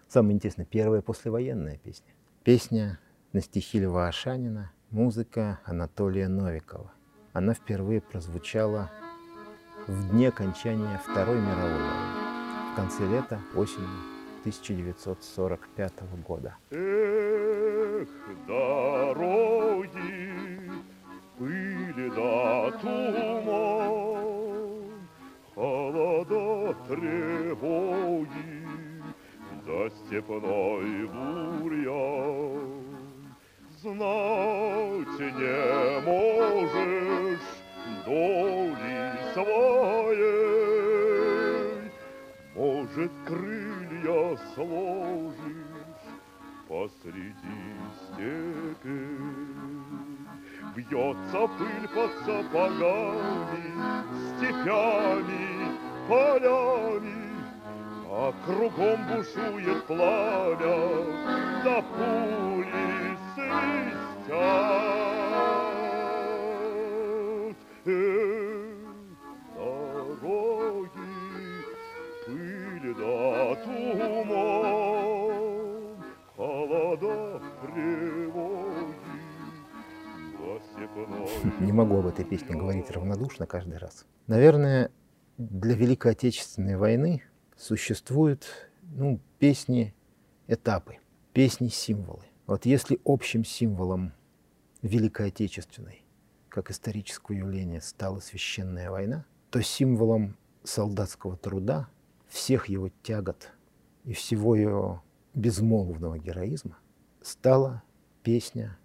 [0.06, 2.14] самое интересное, первая послевоенная песня.
[2.44, 3.00] Песня
[3.32, 6.90] на стихи Льва Ашанина– Музыка Анатолия Новикова.
[7.34, 8.90] Она впервые прозвучала
[9.86, 13.86] в дне окончания Второй мировой войны, в конце лета, осенью
[14.40, 15.92] 1945
[16.26, 16.56] года.
[16.70, 18.08] Эх,
[18.46, 19.92] дороги,
[21.36, 23.82] пыли да туман,
[25.54, 28.66] холода тревоги,
[29.66, 32.67] за степной бурьян
[33.82, 37.48] знать не можешь
[38.04, 39.00] доли
[39.32, 40.18] своей.
[42.56, 45.78] Может, крылья сложишь
[46.68, 47.60] посреди
[48.02, 49.00] степи.
[50.74, 53.68] Бьется пыль под сапогами,
[54.36, 55.46] степями,
[56.08, 57.28] полями,
[58.10, 60.78] а кругом бушует пламя,
[61.64, 62.57] да пули
[81.60, 84.06] Не могу об этой песне говорить равнодушно каждый раз.
[84.26, 84.90] Наверное,
[85.36, 87.22] для Великой Отечественной войны
[87.56, 89.94] существуют ну, песни
[90.46, 90.98] этапы,
[91.32, 92.24] песни символы.
[92.48, 94.14] Вот если общим символом
[94.80, 96.02] Великой Отечественной,
[96.48, 100.34] как исторического явления, стала священная война, то символом
[100.64, 101.90] солдатского труда,
[102.26, 103.50] всех его тягот
[104.04, 105.02] и всего ее
[105.34, 106.78] безмолвного героизма
[107.20, 107.82] стала
[108.22, 108.78] песня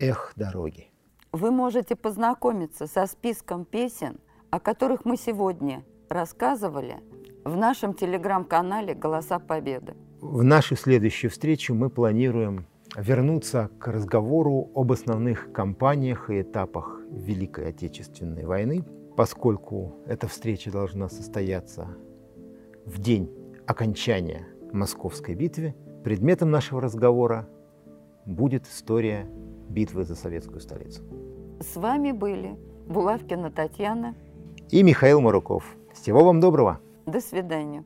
[0.00, 0.90] «Эх, дороги».
[1.30, 4.18] Вы можете познакомиться со списком песен,
[4.50, 6.98] о которых мы сегодня рассказывали
[7.44, 9.94] в нашем телеграм-канале «Голоса Победы».
[10.20, 17.68] В нашу следующую встречу мы планируем вернуться к разговору об основных кампаниях и этапах Великой
[17.68, 18.84] Отечественной войны,
[19.16, 21.88] поскольку эта встреча должна состояться
[22.84, 23.30] в день
[23.66, 25.74] окончания Московской битвы.
[26.04, 27.48] Предметом нашего разговора
[28.26, 29.26] будет история
[29.68, 31.02] битвы за советскую столицу.
[31.60, 34.14] С вами были Булавкина Татьяна
[34.70, 35.64] и Михаил Маруков.
[35.94, 36.80] Всего вам доброго!
[37.06, 37.84] До свидания.